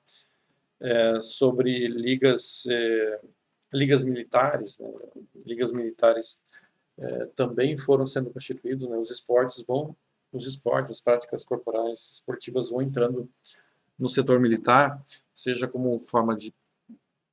é, 0.79 1.19
sobre 1.21 1.87
ligas, 1.87 2.65
ligas 3.73 4.03
militares. 4.03 4.79
Né? 4.79 4.89
Ligas 5.45 5.71
militares 5.71 6.41
também 7.35 7.75
foram 7.75 8.05
sendo 8.05 8.29
constituídos, 8.29 8.87
né? 8.87 8.97
os 8.97 9.09
esportes 9.09 9.63
vão, 9.63 9.95
os 10.31 10.45
esportes, 10.45 10.91
as 10.91 11.01
práticas 11.01 11.43
corporais 11.43 12.13
esportivas 12.13 12.69
vão 12.69 12.81
entrando 12.81 13.29
no 13.97 14.09
setor 14.09 14.39
militar, 14.39 15.03
seja 15.33 15.67
como 15.67 15.97
forma 15.99 16.35
de 16.35 16.53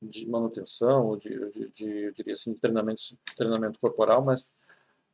de 0.03 0.27
manutenção, 0.27 1.09
ou 1.09 1.17
de, 1.17 1.29
de, 1.51 1.69
de, 1.69 1.91
eu 2.05 2.13
diria 2.13 2.33
assim, 2.33 2.55
treinamento, 2.55 3.03
treinamento 3.37 3.79
corporal, 3.79 4.25
mas 4.25 4.55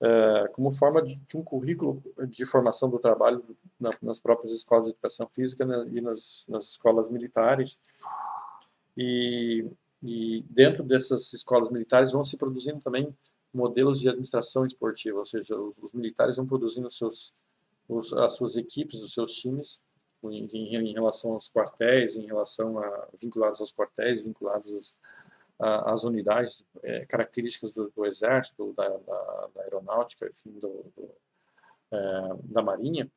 é, 0.00 0.48
como 0.52 0.70
forma 0.70 1.02
de, 1.02 1.16
de, 1.16 1.37
um 1.37 1.42
currículo 1.42 2.02
de 2.28 2.44
formação 2.44 2.90
do 2.90 2.98
trabalho 2.98 3.42
na, 3.80 3.90
nas 4.02 4.20
próprias 4.20 4.52
escolas 4.52 4.85
de 4.85 4.90
educação 4.90 5.26
física 5.28 5.64
né, 5.64 5.88
e 5.90 6.00
nas, 6.00 6.44
nas, 6.48 6.64
escolas 6.70 7.09
militares. 7.09 7.80
E, 8.96 9.66
e, 10.02 10.44
dentro 10.50 10.82
dessas 10.82 11.32
escolas 11.32 11.70
militares 11.70 12.12
vão 12.12 12.22
se 12.22 12.37
produzindo 12.37 12.80
também 12.80 13.14
modelos 13.52 14.00
de 14.00 14.09
administração 14.09 14.66
esportiva, 14.66 15.18
ou 15.18 15.24
seja, 15.24 15.59
os, 15.59 15.78
os 15.78 15.92
militares 15.94 16.37
vão 16.37 16.46
produzindo 16.46 16.90
seus, 16.90 17.35
os, 17.88 18.12
as 18.12 18.32
suas 18.32 18.56
equipes, 18.59 19.02
os 19.02 19.14
seus 19.14 19.32
times, 19.32 19.80
em, 20.24 20.46
em, 20.52 20.76
em, 20.76 20.92
relação 20.92 21.32
aos 21.32 21.48
quartéis, 21.48 22.16
em 22.16 22.26
relação 22.26 22.78
a 22.78 23.09
vinculados 23.18 23.61
aos 23.61 23.72
quartéis, 23.72 24.24
vinculados 24.24 24.98
as 25.58 26.04
unidades 26.04 26.64
é, 26.82 27.06
características 27.06 27.72
do, 27.72 27.90
do 27.90 28.04
exército, 28.04 28.74
da, 28.74 28.88
da, 28.88 29.48
da, 29.54 29.62
aeronáutica, 29.62 30.28
enfim, 30.28 30.58
do, 30.58 30.84
do 30.94 31.10
é, 31.90 31.96
da 32.44 32.62
marinha, 32.62 33.10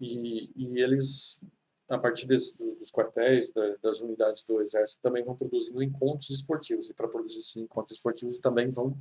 e, 0.00 0.50
e, 0.54 0.82
eles, 0.82 1.40
a 1.88 1.98
partir 1.98 2.26
des, 2.26 2.56
dos 2.78 2.90
quartéis, 2.90 3.50
da, 3.50 3.76
das 3.82 4.00
unidades 4.00 4.44
do 4.44 4.60
exército, 4.60 5.00
também 5.02 5.24
vão 5.24 5.36
produzindo 5.36 5.82
encontros 5.82 6.30
esportivos, 6.30 6.88
e 6.90 6.94
para 6.94 7.08
produzir 7.08 7.38
esses 7.38 7.56
encontros 7.56 7.96
esportivos 7.96 8.38
também 8.38 8.70
vão 8.70 8.96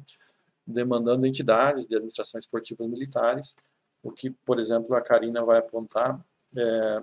demandando 0.66 1.26
entidades 1.26 1.86
de 1.86 1.96
administração 1.96 2.40
esportiva 2.40 2.88
militares, 2.88 3.56
o 4.04 4.12
que, 4.12 4.32
por 4.32 4.60
exemplo, 4.60 4.96
a 4.96 5.02
Karina 5.02 5.44
vai 5.44 5.60
apontar 5.60 6.24
é, 6.56 7.02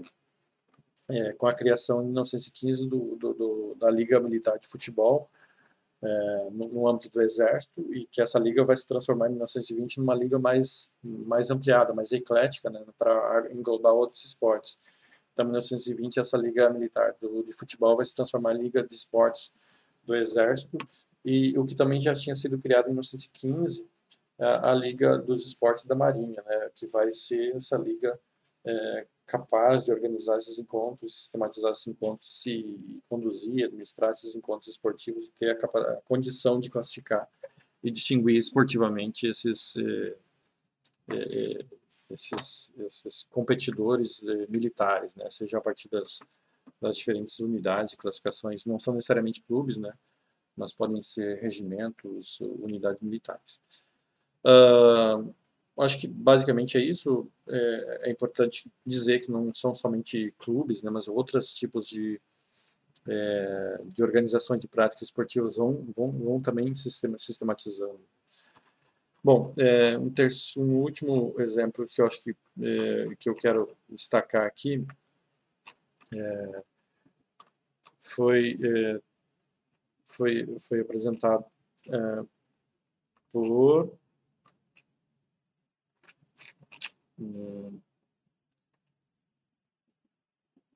é, 1.08 1.32
com 1.32 1.46
a 1.46 1.54
criação 1.54 2.02
em 2.02 2.06
1915 2.06 2.88
do, 2.88 3.16
do, 3.16 3.34
do, 3.34 3.74
da 3.76 3.90
Liga 3.90 4.20
Militar 4.20 4.58
de 4.58 4.68
Futebol, 4.68 5.30
é, 6.02 6.48
no, 6.52 6.68
no, 6.68 6.88
âmbito 6.88 7.10
do 7.10 7.20
Exército 7.20 7.80
e 7.92 8.06
que 8.06 8.22
essa 8.22 8.38
liga 8.38 8.62
vai 8.62 8.76
se 8.76 8.86
transformar 8.86 9.26
em 9.26 9.30
1920 9.30 9.98
numa 9.98 10.14
liga 10.14 10.38
mais, 10.38 10.92
mais 11.02 11.50
ampliada, 11.50 11.92
mais 11.92 12.12
eclética, 12.12 12.70
né, 12.70 12.84
para 12.96 13.48
englobar 13.52 13.92
outros 13.92 14.24
esportes. 14.24 14.78
Então, 15.32 15.44
em 15.44 15.48
1920, 15.50 16.20
essa 16.20 16.36
liga 16.36 16.70
militar 16.70 17.16
do, 17.20 17.42
de 17.42 17.52
futebol 17.52 17.96
vai 17.96 18.04
se 18.04 18.14
transformar 18.14 18.54
em 18.54 18.62
liga 18.62 18.82
de 18.82 18.94
esportes 18.94 19.54
do 20.04 20.14
Exército 20.14 20.78
e 21.24 21.58
o 21.58 21.64
que 21.64 21.74
também 21.74 22.00
já 22.00 22.12
tinha 22.12 22.34
sido 22.34 22.58
criado 22.58 22.86
em 22.86 22.90
1915, 22.90 23.86
a, 24.38 24.70
a 24.70 24.74
Liga 24.74 25.18
dos 25.18 25.46
Esportes 25.46 25.84
da 25.84 25.94
Marinha, 25.94 26.42
né, 26.46 26.70
que 26.74 26.86
vai 26.86 27.10
ser 27.10 27.56
essa 27.56 27.76
liga 27.76 28.18
é, 28.64 29.06
capaz 29.28 29.84
de 29.84 29.92
organizar 29.92 30.38
esses 30.38 30.58
encontros, 30.58 31.20
sistematizar 31.20 31.70
esses 31.70 31.86
encontros 31.86 32.46
e 32.46 32.80
conduzir, 33.10 33.66
administrar 33.66 34.10
esses 34.10 34.34
encontros 34.34 34.68
esportivos 34.70 35.30
ter 35.38 35.50
a, 35.50 35.78
a 35.78 35.96
condição 36.06 36.58
de 36.58 36.70
classificar 36.70 37.28
e 37.84 37.90
distinguir 37.90 38.36
esportivamente 38.36 39.26
esses, 39.26 39.76
eh, 39.76 40.16
eh, 41.10 41.66
esses, 42.10 42.72
esses 42.78 43.28
competidores 43.30 44.22
eh, 44.24 44.46
militares, 44.48 45.14
né? 45.14 45.28
seja 45.30 45.58
a 45.58 45.60
partir 45.60 45.90
das, 45.90 46.20
das 46.80 46.96
diferentes 46.96 47.38
unidades, 47.38 47.96
classificações, 47.96 48.64
não 48.64 48.80
são 48.80 48.94
necessariamente 48.94 49.42
clubes, 49.42 49.76
né? 49.76 49.92
mas 50.56 50.72
podem 50.72 51.02
ser 51.02 51.38
regimentos, 51.38 52.40
unidades 52.40 53.00
militares. 53.02 53.60
Uh, 54.42 55.34
acho 55.82 56.00
que 56.00 56.08
basicamente 56.08 56.76
é 56.76 56.80
isso. 56.80 57.30
É, 57.46 58.00
é, 58.02 58.10
importante 58.10 58.70
dizer 58.84 59.20
que 59.20 59.30
não 59.30 59.52
são 59.52 59.74
somente 59.74 60.34
clubes, 60.38 60.82
né, 60.82 60.90
mas 60.90 61.08
outros 61.08 61.52
tipos 61.52 61.88
de, 61.88 62.20
é, 63.06 63.80
de 63.86 64.02
organizações 64.02 64.60
de 64.60 64.68
práticas 64.68 65.02
esportivas 65.02 65.56
vão, 65.56 65.86
vão, 65.96 66.10
vão 66.10 66.40
também 66.40 66.74
sistematizando. 66.74 68.00
Bom, 69.22 69.52
é, 69.58 69.98
um, 69.98 70.10
terço, 70.10 70.62
um 70.62 70.76
último 70.76 71.34
exemplo 71.38 71.86
que 71.86 72.00
eu 72.00 72.06
acho 72.06 72.22
que, 72.22 72.30
é, 72.62 73.14
que 73.18 73.28
eu 73.28 73.34
quero 73.34 73.76
destacar 73.88 74.46
aqui 74.46 74.86
é, 76.14 76.62
foi, 78.00 78.58
é, 78.62 79.00
foi, 80.04 80.56
foi 80.60 80.80
apresentado 80.80 81.44
por 83.32 83.84
hum, 83.84 83.90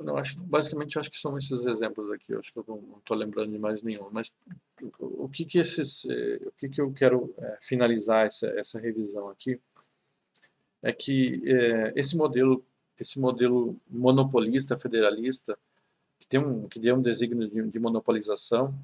não, 0.03 0.17
acho 0.17 0.39
basicamente 0.41 0.99
acho 0.99 1.11
que 1.11 1.17
são 1.17 1.39
esses 1.39 1.65
exemplos 1.65 2.11
aqui. 2.11 2.33
Eu 2.33 2.41
acho 2.41 2.53
que 2.53 2.59
eu 2.59 2.65
não 2.67 2.99
estou 2.99 3.17
lembrando 3.17 3.53
de 3.53 3.59
mais 3.59 3.83
nenhum. 3.83 4.09
Mas 4.11 4.35
o 4.99 5.29
que 5.29 5.45
que 5.45 5.59
esses, 5.59 6.05
eh, 6.07 6.41
o 6.45 6.53
que 6.53 6.69
que 6.69 6.81
eu 6.81 6.93
quero 6.93 7.33
é, 7.39 7.59
finalizar 7.61 8.27
essa, 8.27 8.47
essa 8.59 8.81
revisão 8.81 9.29
aqui 9.29 9.61
é 10.83 10.93
que 10.93 11.43
é, 11.47 11.93
esse 11.95 12.17
modelo, 12.17 12.65
esse 12.99 13.19
modelo 13.19 13.77
monopolista 13.89 14.77
federalista 14.77 15.57
que 16.19 16.27
tem 16.27 16.41
um 16.41 16.69
que 16.69 16.79
deu 16.79 16.97
um 16.97 17.03
desígnio 17.03 17.49
de, 17.49 17.63
de 17.71 17.79
monopolização, 17.79 18.75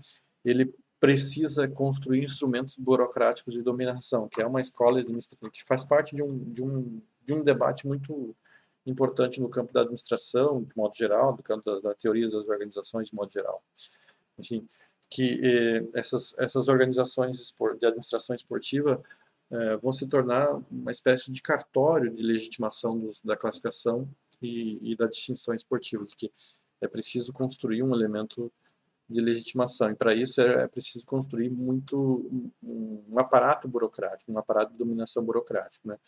ele 0.44 0.72
precisa 1.00 1.68
construir 1.68 2.24
instrumentos 2.24 2.76
burocráticos 2.76 3.54
de 3.54 3.62
dominação, 3.62 4.28
que 4.28 4.40
é 4.42 4.46
uma 4.46 4.60
escola 4.60 5.00
administrativa 5.00 5.50
que 5.50 5.64
faz 5.64 5.84
parte 5.84 6.14
de 6.14 6.22
um 6.22 6.38
de 6.38 6.62
um 6.62 7.00
de 7.28 7.34
um 7.34 7.44
debate 7.44 7.86
muito 7.86 8.34
importante 8.86 9.38
no 9.38 9.50
campo 9.50 9.70
da 9.70 9.82
administração, 9.82 10.64
de 10.64 10.74
modo 10.74 10.96
geral, 10.96 11.36
no 11.36 11.42
campo 11.42 11.62
da, 11.62 11.90
da 11.90 11.94
teoria 11.94 12.24
das 12.24 12.48
organizações, 12.48 13.08
de 13.08 13.14
modo 13.14 13.30
geral. 13.30 13.62
Enfim, 14.38 14.66
que 15.10 15.38
eh, 15.42 15.86
essas, 15.94 16.34
essas 16.38 16.68
organizações 16.68 17.36
de 17.78 17.86
administração 17.86 18.34
esportiva 18.34 19.02
eh, 19.50 19.76
vão 19.76 19.92
se 19.92 20.06
tornar 20.06 20.58
uma 20.70 20.90
espécie 20.90 21.30
de 21.30 21.42
cartório 21.42 22.10
de 22.10 22.22
legitimação 22.22 22.98
dos, 22.98 23.20
da 23.20 23.36
classificação 23.36 24.08
e, 24.40 24.92
e, 24.92 24.96
da 24.96 25.06
distinção 25.06 25.54
esportiva, 25.54 26.06
de 26.06 26.16
que 26.16 26.32
é 26.80 26.88
preciso 26.88 27.30
construir 27.30 27.82
um 27.82 27.94
elemento 27.94 28.50
de 29.08 29.20
legitimação, 29.20 29.90
e 29.90 29.94
para 29.94 30.14
isso 30.14 30.40
é, 30.40 30.64
é, 30.64 30.68
preciso 30.68 31.04
construir 31.06 31.50
muito 31.50 32.50
um, 32.62 33.04
um 33.10 33.18
aparato 33.18 33.66
burocrático, 33.66 34.30
um 34.30 34.38
aparato 34.38 34.72
de 34.72 34.78
dominação 34.78 35.24
burocrático, 35.24 35.88
né? 35.88 35.98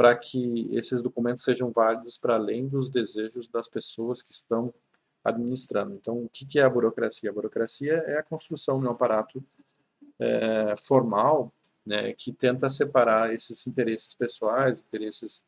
Para 0.00 0.16
que 0.16 0.66
esses 0.72 1.02
documentos 1.02 1.44
sejam 1.44 1.70
válidos 1.70 2.16
para 2.16 2.36
além 2.36 2.66
dos 2.66 2.88
desejos 2.88 3.46
das 3.46 3.68
pessoas 3.68 4.22
que 4.22 4.32
estão 4.32 4.72
administrando. 5.22 5.94
Então, 5.94 6.24
o 6.24 6.28
que 6.30 6.58
é 6.58 6.62
a 6.62 6.70
burocracia? 6.70 7.28
A 7.28 7.32
burocracia 7.34 7.92
é 8.06 8.16
a 8.16 8.22
construção 8.22 8.80
de 8.80 8.86
um 8.86 8.90
aparato 8.92 9.44
é, 10.18 10.74
formal 10.78 11.52
né, 11.84 12.14
que 12.14 12.32
tenta 12.32 12.70
separar 12.70 13.34
esses 13.34 13.66
interesses 13.66 14.14
pessoais, 14.14 14.78
interesses 14.78 15.44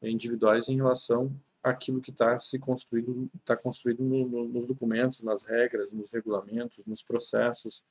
individuais 0.00 0.68
em 0.68 0.76
relação 0.76 1.34
àquilo 1.60 2.00
que 2.00 2.12
está 2.12 2.38
se 2.38 2.60
construindo, 2.60 3.28
está 3.34 3.56
construído 3.56 4.04
no, 4.04 4.28
no, 4.28 4.46
nos 4.46 4.66
documentos, 4.66 5.20
nas 5.20 5.44
regras, 5.46 5.92
nos 5.92 6.12
regulamentos, 6.12 6.86
nos 6.86 7.02
processos, 7.02 7.82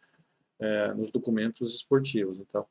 é, 0.62 0.94
nos 0.94 1.12
documentos 1.12 1.76
esportivos. 1.76 2.40
Então, 2.40 2.66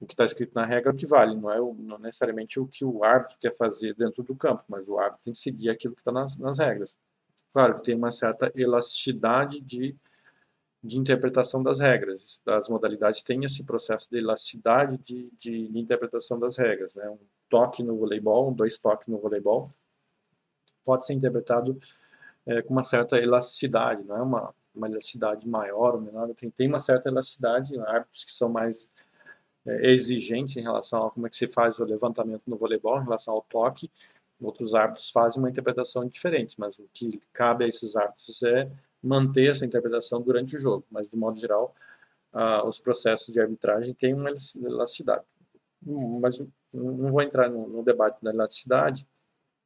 o 0.00 0.06
que 0.06 0.12
está 0.12 0.24
escrito 0.24 0.54
na 0.54 0.64
regra 0.64 0.90
é 0.90 0.94
o 0.94 0.96
que 0.96 1.06
vale, 1.06 1.34
não 1.34 1.50
é, 1.50 1.60
o, 1.60 1.74
não 1.74 1.98
necessariamente 1.98 2.60
o 2.60 2.66
que 2.66 2.84
o 2.84 3.02
árbitro 3.02 3.38
quer 3.38 3.54
fazer 3.54 3.94
dentro 3.94 4.22
do 4.22 4.34
campo, 4.34 4.62
mas 4.68 4.88
o 4.88 4.98
árbitro 4.98 5.24
tem 5.24 5.32
que 5.32 5.38
seguir 5.38 5.70
aquilo 5.70 5.94
que 5.94 6.00
está 6.00 6.12
nas, 6.12 6.36
nas 6.36 6.58
regras. 6.58 6.98
Claro 7.52 7.76
que 7.76 7.82
tem 7.82 7.94
uma 7.94 8.10
certa 8.10 8.52
elasticidade 8.54 9.62
de, 9.62 9.96
de 10.84 10.98
interpretação 10.98 11.62
das 11.62 11.78
regras, 11.80 12.42
das 12.44 12.68
modalidades 12.68 13.22
tem 13.22 13.42
esse 13.44 13.64
processo 13.64 14.10
de 14.10 14.18
elasticidade 14.18 14.98
de, 14.98 15.30
de, 15.38 15.68
de 15.68 15.78
interpretação 15.78 16.38
das 16.38 16.58
regras. 16.58 16.94
Né? 16.94 17.08
Um 17.08 17.18
toque 17.48 17.82
no 17.82 17.96
voleibol, 17.96 18.50
um 18.50 18.52
dois 18.52 18.76
toques 18.76 19.08
no 19.08 19.18
voleibol, 19.18 19.70
pode 20.84 21.06
ser 21.06 21.14
interpretado 21.14 21.78
é, 22.44 22.60
com 22.60 22.74
uma 22.74 22.82
certa 22.82 23.16
elasticidade, 23.16 24.04
não 24.04 24.16
é 24.16 24.22
uma, 24.22 24.54
uma 24.74 24.86
elasticidade 24.88 25.48
maior 25.48 25.94
ou 25.94 26.00
menor, 26.00 26.32
tem, 26.34 26.50
tem 26.50 26.68
uma 26.68 26.78
certa 26.78 27.08
elasticidade, 27.08 27.78
árbitros 27.80 28.24
que 28.24 28.30
são 28.30 28.50
mais 28.50 28.90
exigente 29.66 30.58
em 30.58 30.62
relação 30.62 31.06
a 31.06 31.10
como 31.10 31.26
é 31.26 31.30
que 31.30 31.36
se 31.36 31.48
faz 31.48 31.78
o 31.78 31.84
levantamento 31.84 32.42
no 32.46 32.56
voleibol, 32.56 33.00
em 33.00 33.04
relação 33.04 33.34
ao 33.34 33.42
toque. 33.42 33.90
Outros 34.40 34.74
árbitros 34.74 35.10
fazem 35.10 35.42
uma 35.42 35.48
interpretação 35.48 36.06
diferente, 36.06 36.56
mas 36.58 36.78
o 36.78 36.88
que 36.92 37.20
cabe 37.32 37.64
a 37.64 37.68
esses 37.68 37.96
árbitros 37.96 38.42
é 38.42 38.70
manter 39.02 39.50
essa 39.50 39.64
interpretação 39.64 40.20
durante 40.20 40.56
o 40.56 40.60
jogo. 40.60 40.84
Mas, 40.90 41.08
de 41.08 41.16
modo 41.16 41.38
geral, 41.38 41.74
uh, 42.34 42.66
os 42.66 42.78
processos 42.78 43.32
de 43.32 43.40
arbitragem 43.40 43.94
têm 43.94 44.12
uma 44.14 44.30
elasticidade. 44.30 45.24
Mas 46.20 46.38
não 46.72 47.10
vou 47.10 47.22
entrar 47.22 47.48
no, 47.48 47.68
no 47.68 47.82
debate 47.82 48.22
da 48.22 48.30
elasticidade, 48.30 49.06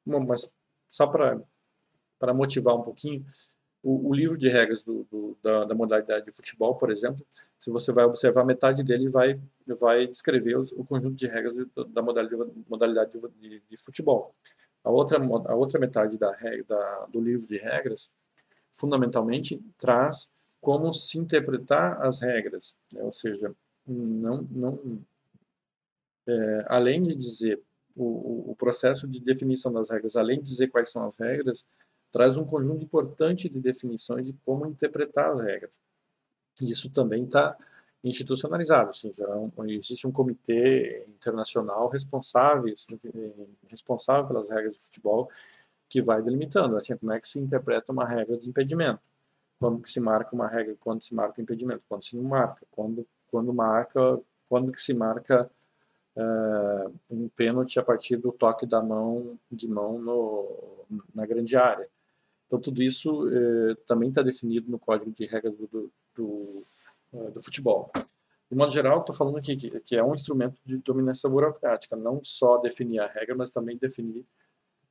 mas 0.05 0.53
só 0.89 1.07
para 1.07 2.35
motivar 2.35 2.77
um 2.77 2.83
pouquinho, 2.83 3.25
o, 3.83 4.09
o 4.09 4.15
livro 4.15 4.37
de 4.37 4.49
regras 4.49 4.85
do, 4.85 5.07
do, 5.11 5.39
da, 5.43 5.65
da, 5.65 5.75
modalidade 5.75 6.27
de 6.27 6.33
futebol, 6.33 6.75
por 6.77 6.91
exemplo, 6.91 7.25
se 7.61 7.71
você 7.71 7.93
vai 7.93 8.05
observar, 8.05 8.45
metade 8.45 8.83
dele 8.83 9.09
vai, 9.09 9.41
vai 9.67 10.07
descrever 10.07 10.57
os, 10.57 10.73
o 10.73 10.85
conjunto 10.85 11.15
de 11.15 11.27
regras 11.27 11.55
da 11.89 12.03
modalidade, 12.03 12.53
modalidade 12.69 13.13
de, 13.41 13.63
de, 13.69 13.77
futebol. 13.77 14.35
A 14.85 14.91
outra, 14.91 15.19
a 15.19 15.55
outra 15.55 15.79
metade 15.79 16.19
da, 16.19 16.31
da, 16.67 17.07
do 17.07 17.21
livro 17.21 17.47
de 17.47 17.57
regras, 17.57 18.13
fundamentalmente, 18.73 19.63
traz 19.79 20.31
como 20.61 20.93
se 20.93 21.19
interpretar 21.19 22.05
as 22.05 22.21
regras, 22.21 22.77
né? 22.93 23.03
ou 23.03 23.13
seja, 23.13 23.55
não, 23.87 24.43
não, 24.51 25.03
é, 26.27 26.65
além 26.69 27.03
de 27.03 27.15
dizer 27.15 27.61
o, 27.97 28.51
o 28.53 28.57
processo 28.57 29.09
de 29.09 29.21
definição 29.21 29.73
das 29.73 29.91
regras, 29.91 30.17
além 30.17 30.39
de 30.39 30.45
dizer 30.45 30.69
quais 30.69 30.91
são 30.91 31.05
as 31.05 31.19
regras, 31.19 31.67
traz 32.13 32.37
um 32.37 32.45
conjunto 32.45 32.85
importante 32.85 33.49
de 33.49 33.61
definições 33.61 34.27
de 34.27 34.33
como 34.45 34.67
interpretar 34.67 35.31
as 35.31 35.41
regras. 35.41 35.79
E 36.61 36.71
isso 36.71 36.91
também 36.91 37.25
está 37.25 37.57
institucionalizado, 38.03 38.91
assim, 38.91 39.13
já 39.13 39.25
é 39.25 39.73
existe 39.73 40.07
um 40.07 40.13
comitê 40.13 41.05
internacional 41.09 41.89
responsável, 41.89 42.75
responsável 43.69 44.27
pelas 44.27 44.49
regras 44.49 44.75
de 44.75 44.83
futebol 44.85 45.31
que 45.89 46.01
vai 46.01 46.23
delimitando, 46.23 46.77
assim, 46.77 46.97
como 46.97 47.13
é 47.13 47.21
que 47.21 47.29
se 47.29 47.39
interpreta 47.39 47.93
uma 47.93 48.07
regra 48.07 48.39
de 48.39 48.49
impedimento, 48.49 49.01
quando 49.59 49.83
que 49.83 49.91
se 49.91 50.01
marca 50.01 50.35
uma 50.35 50.49
regra, 50.49 50.75
quando 50.81 51.05
se 51.05 51.15
marca 51.15 51.43
impedimento, 51.43 51.83
quando 51.89 52.05
se 52.05 52.17
não 52.17 52.23
marca, 52.23 52.65
quando, 52.71 53.07
quando 53.31 53.53
marca, 53.53 54.19
quando 54.49 54.73
que 54.73 54.81
se 54.81 54.95
marca 54.95 55.51
uh, 56.17 56.95
um 57.11 57.29
pênalti 57.29 57.79
a 57.79 57.83
partir 57.83 58.17
do 58.17 58.33
toque 58.33 58.65
da 58.67 58.81
mão 58.81 59.39
de 59.51 59.69
mão 59.69 59.99
no, 59.99 60.87
na 61.15 61.27
grande 61.27 61.57
área. 61.57 61.89
Então, 62.51 62.61
tudo 62.61 62.83
isso 62.83 63.29
eh, 63.29 63.77
também 63.87 64.09
está 64.09 64.23
definido 64.23 64.69
no 64.69 64.77
código 64.77 65.13
de 65.13 65.25
regras 65.25 65.57
do, 65.57 65.69
do, 65.69 65.93
do, 66.17 66.41
eh, 67.13 67.31
do 67.31 67.41
futebol. 67.41 67.93
De 68.51 68.57
modo 68.57 68.73
geral, 68.73 68.99
estou 68.99 69.15
falando 69.15 69.39
aqui 69.39 69.55
que, 69.55 69.79
que, 69.83 69.95
é 69.95 70.03
um 70.03 70.13
instrumento 70.13 70.61
de 70.67 70.79
dominação 70.79 71.31
burocrática, 71.31 71.95
não 71.95 72.21
só 72.25 72.59
definir 72.59 72.99
a 72.99 73.07
regra, 73.07 73.37
mas 73.37 73.51
também 73.51 73.79
definir, 73.79 74.27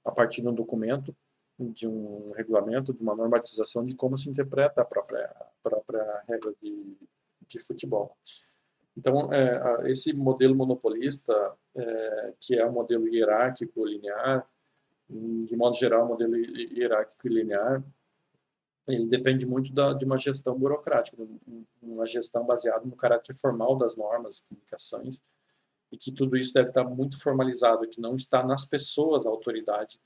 a 0.06 0.12
partir 0.12 0.42
de 0.42 0.48
um 0.48 0.54
documento, 0.54 1.14
de 1.60 1.86
um 1.86 2.32
regulamento, 2.32 2.94
de 2.94 3.02
uma 3.02 3.14
normatização 3.14 3.84
de 3.84 3.94
como 3.94 4.18
se 4.18 4.30
interpreta 4.30 4.82
a 4.82 4.86
própria, 4.86 5.26
a 5.26 5.52
própria 5.62 6.24
regra 6.30 6.54
de, 6.64 6.96
de 7.46 7.60
futebol. 7.60 8.16
Então, 8.96 9.34
é, 9.34 9.92
esse 9.92 10.14
modelo 10.14 10.56
monopolista, 10.56 11.34
é, 11.76 12.34
que 12.40 12.56
é 12.56 12.66
um 12.66 12.72
modelo 12.72 13.06
hierárquico 13.06 13.86
linear, 13.86 14.48
de 15.10 15.56
modo 15.56 15.76
geral, 15.76 16.06
o 16.06 16.10
modelo 16.10 16.36
hierárquico 16.36 17.28
e 17.28 17.30
linear, 17.30 17.84
ele 18.88 19.06
depende 19.08 19.46
muito 19.46 19.72
da, 19.74 19.94
de 19.94 20.06
uma 20.06 20.18
gestão 20.18 20.58
burocrática, 20.58 21.18
uma 21.82 22.06
gestão 22.06 22.46
baseada 22.46 22.86
no 22.86 22.96
caráter 22.96 23.36
formal 23.36 23.78
das 23.78 23.96
normas 23.96 24.42
comunicações, 24.42 25.22
e 25.92 25.98
que 25.98 26.12
tudo 26.12 26.38
isso 26.38 26.54
deve 26.54 26.70
estar 26.70 26.84
muito 26.84 27.22
formalizado, 27.22 27.88
que 27.88 28.00
não 28.00 28.16
está 28.16 28.44
nas 28.44 28.66
pessoas 28.66 29.26
a 29.26 29.30
autoridade 29.30 30.00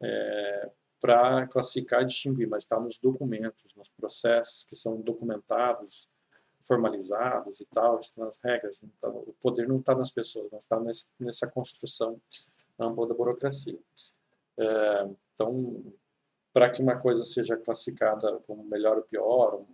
é, 0.00 0.70
para 1.00 1.46
classificar 1.46 2.02
e 2.02 2.06
distinguir, 2.06 2.48
mas 2.48 2.64
está 2.64 2.78
nos 2.78 2.98
documentos, 2.98 3.74
nos 3.74 3.88
processos 3.88 4.64
que 4.64 4.76
são 4.76 5.00
documentados, 5.00 6.08
formalizados 6.60 7.60
e 7.60 7.66
tal, 7.66 7.98
estão 7.98 8.24
nas 8.24 8.38
regras. 8.38 8.82
Então, 8.82 9.10
o 9.26 9.34
poder 9.40 9.66
não 9.66 9.78
está 9.78 9.94
nas 9.94 10.10
pessoas, 10.10 10.48
mas 10.52 10.64
está 10.64 10.80
nessa 11.18 11.46
construção 11.46 12.20
ampla 12.78 13.06
da 13.06 13.14
burocracia. 13.14 13.78
É, 14.58 15.08
então, 15.34 15.92
para 16.52 16.70
que 16.70 16.82
uma 16.82 16.98
coisa 16.98 17.24
seja 17.24 17.56
classificada 17.56 18.38
como 18.46 18.64
melhor 18.64 18.96
ou 18.98 19.02
pior, 19.02 19.64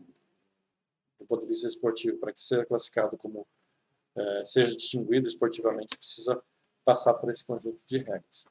ponto 1.29 1.43
de 1.43 1.49
vista 1.49 1.67
esportivo, 1.67 2.19
para 2.19 2.33
que 2.33 2.43
seja 2.43 2.65
classificado 2.65 3.17
como 3.17 3.47
é, 4.17 4.45
seja 4.47 4.75
distinguido 4.75 5.29
esportivamente, 5.29 5.97
precisa 5.97 6.41
passar 6.85 7.15
por 7.15 7.31
esse 7.31 7.45
conjunto 7.45 7.83
de 7.87 7.99
regras. 7.99 8.47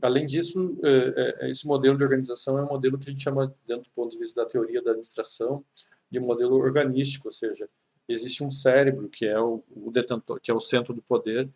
Além 0.00 0.26
disso, 0.26 0.78
é, 0.82 1.46
é, 1.46 1.50
esse 1.50 1.66
modelo 1.66 1.96
de 1.96 2.04
organização 2.04 2.58
é 2.58 2.62
um 2.62 2.68
modelo 2.68 2.98
que 2.98 3.08
a 3.08 3.10
gente 3.10 3.22
chama, 3.22 3.54
dentro 3.66 3.84
do 3.84 3.90
ponto 3.90 4.12
de 4.12 4.18
vista 4.18 4.42
da 4.42 4.48
teoria 4.48 4.82
da 4.82 4.90
administração, 4.90 5.64
de 6.10 6.20
modelo 6.20 6.56
organístico, 6.56 7.28
ou 7.28 7.32
seja, 7.32 7.68
existe 8.08 8.44
um 8.44 8.50
cérebro 8.50 9.08
que 9.08 9.26
é 9.26 9.38
o, 9.40 9.64
o 9.70 9.90
detentor, 9.90 10.40
que 10.40 10.50
é 10.50 10.54
o 10.54 10.60
centro 10.60 10.94
do 10.94 11.02
poder, 11.02 11.50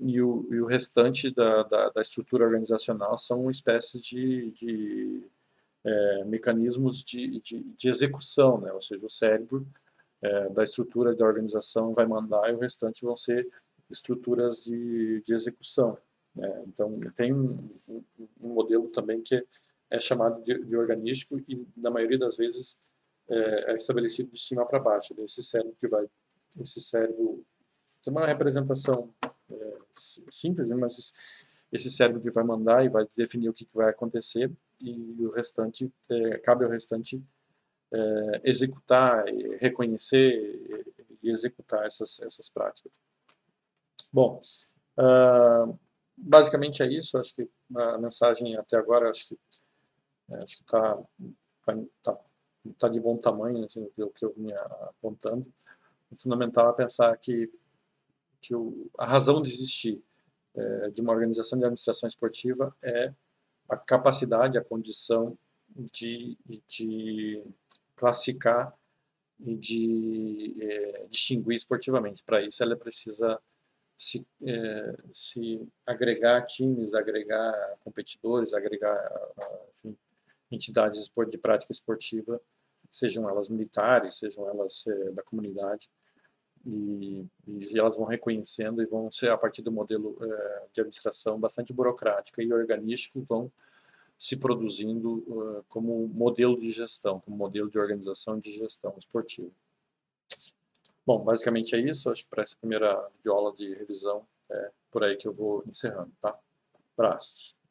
e 0.00 0.20
o, 0.20 0.46
e 0.50 0.60
o 0.60 0.66
restante 0.66 1.32
da, 1.32 1.62
da, 1.62 1.90
da, 1.90 2.00
estrutura 2.00 2.44
organizacional 2.44 3.16
são 3.16 3.50
espécies 3.50 4.00
de, 4.00 4.50
de 4.52 5.30
é, 5.84 6.24
mecanismos 6.24 7.02
de, 7.04 7.40
de, 7.40 7.62
de, 7.62 7.88
execução, 7.88 8.60
né? 8.60 8.72
ou 8.72 8.80
seja, 8.80 9.04
o 9.04 9.10
cérebro 9.10 9.66
é, 10.20 10.48
da 10.50 10.62
estrutura 10.62 11.14
da 11.14 11.26
organização 11.26 11.92
vai 11.92 12.06
mandar 12.06 12.50
e 12.50 12.54
o 12.54 12.58
restante 12.58 13.04
vão 13.04 13.16
ser 13.16 13.48
estruturas 13.90 14.62
de, 14.64 15.20
de 15.22 15.34
execução. 15.34 15.98
Né? 16.34 16.64
Então, 16.66 16.98
tem 17.14 17.32
um, 17.32 17.70
um, 18.40 18.48
modelo 18.48 18.88
também 18.88 19.20
que 19.20 19.44
é 19.90 20.00
chamado 20.00 20.42
de, 20.42 20.64
de 20.64 20.76
organístico 20.76 21.38
e, 21.48 21.66
na 21.76 21.90
maioria 21.90 22.18
das 22.18 22.36
vezes, 22.36 22.78
é, 23.28 23.72
é 23.72 23.76
estabelecido 23.76 24.30
de 24.30 24.40
cima 24.40 24.64
para 24.66 24.78
baixo. 24.78 25.14
Esse 25.18 25.42
cérebro 25.42 25.76
que 25.78 25.88
vai, 25.88 26.06
esse 26.60 26.80
cérebro 26.80 27.44
tem 28.02 28.12
uma 28.12 28.26
representação 28.26 29.12
é, 29.52 29.78
simples, 29.92 30.70
né? 30.70 30.76
mas 30.76 31.14
esse 31.70 31.90
cérebro 31.90 32.20
que 32.20 32.30
vai 32.30 32.44
mandar 32.44 32.84
e 32.84 32.88
vai 32.88 33.06
definir 33.16 33.48
o 33.48 33.52
que, 33.52 33.66
vai 33.72 33.90
acontecer 33.90 34.50
e 34.80 35.16
o 35.24 35.30
restante 35.30 35.90
é, 36.08 36.38
cabe 36.38 36.64
ao 36.64 36.70
restante 36.70 37.22
é, 37.92 38.40
executar, 38.44 39.24
reconhecer 39.60 40.86
e 41.22 41.30
executar 41.30 41.86
essas 41.86 42.20
essas 42.20 42.48
práticas. 42.48 42.92
Bom, 44.12 44.40
uh, 44.98 45.78
basicamente 46.16 46.82
é 46.82 46.86
isso. 46.86 47.16
Acho 47.16 47.34
que 47.34 47.48
a 47.74 47.98
mensagem 47.98 48.56
até 48.56 48.76
agora 48.76 49.08
acho 49.08 49.28
que 49.28 49.38
é, 50.34 50.38
está 50.44 50.98
tá, 52.02 52.18
tá 52.78 52.88
de 52.88 53.00
bom 53.00 53.16
tamanho 53.16 53.64
assim, 53.64 53.88
o 53.96 54.10
que 54.10 54.24
eu 54.24 54.34
vinha 54.36 54.56
apontando. 54.82 55.50
O 56.10 56.16
fundamental 56.16 56.70
é 56.70 56.74
pensar 56.74 57.16
que 57.16 57.50
que 58.42 58.54
o, 58.54 58.90
a 58.98 59.06
razão 59.06 59.40
de 59.40 59.48
existir 59.48 60.02
é, 60.54 60.90
de 60.90 61.00
uma 61.00 61.12
organização 61.12 61.58
de 61.58 61.64
administração 61.64 62.08
esportiva 62.08 62.76
é 62.82 63.14
a 63.68 63.76
capacidade, 63.76 64.58
a 64.58 64.64
condição 64.64 65.38
de, 65.74 66.36
de 66.68 67.42
classificar 67.96 68.76
e 69.40 69.56
de 69.56 70.56
é, 70.60 71.06
distinguir 71.08 71.56
esportivamente. 71.56 72.22
Para 72.22 72.42
isso, 72.42 72.62
ela 72.62 72.76
precisa 72.76 73.40
se, 73.96 74.26
é, 74.44 74.96
se 75.14 75.66
agregar 75.86 76.42
times, 76.42 76.92
agregar 76.92 77.54
competidores, 77.80 78.52
agregar 78.52 78.98
enfim, 79.72 79.96
entidades 80.50 81.10
de 81.30 81.38
prática 81.38 81.72
esportiva, 81.72 82.40
sejam 82.90 83.28
elas 83.28 83.48
militares, 83.48 84.16
sejam 84.16 84.48
elas 84.48 84.84
é, 84.86 85.10
da 85.12 85.22
comunidade, 85.22 85.88
e, 86.66 87.26
e, 87.46 87.78
elas 87.78 87.96
vão 87.96 88.06
reconhecendo 88.06 88.82
e 88.82 88.86
vão 88.86 89.10
ser, 89.10 89.30
a 89.30 89.38
partir 89.38 89.62
do 89.62 89.72
modelo 89.72 90.16
é, 90.20 90.62
de 90.72 90.80
administração 90.80 91.38
bastante 91.38 91.72
burocrática 91.72 92.42
e 92.42 92.52
organístico, 92.52 93.24
vão 93.28 93.50
se 94.18 94.36
produzindo 94.36 95.14
uh, 95.26 95.64
como 95.68 96.06
modelo 96.06 96.60
de 96.60 96.70
gestão, 96.70 97.18
como 97.18 97.36
modelo 97.36 97.68
de 97.68 97.76
organização 97.76 98.38
de 98.38 98.52
gestão 98.52 98.94
esportiva. 98.96 99.50
Bom, 101.04 101.24
basicamente 101.24 101.74
é 101.74 101.80
isso. 101.80 102.08
Acho 102.08 102.22
que 102.22 102.30
para 102.30 102.44
essa 102.44 102.56
primeira 102.56 103.08
aula 103.26 103.52
de 103.52 103.74
revisão 103.74 104.24
é 104.48 104.70
por 104.92 105.02
aí 105.02 105.16
que 105.16 105.26
eu 105.26 105.32
vou 105.32 105.64
encerrando, 105.66 106.12
tá? 106.20 106.38
Abraços. 106.96 107.61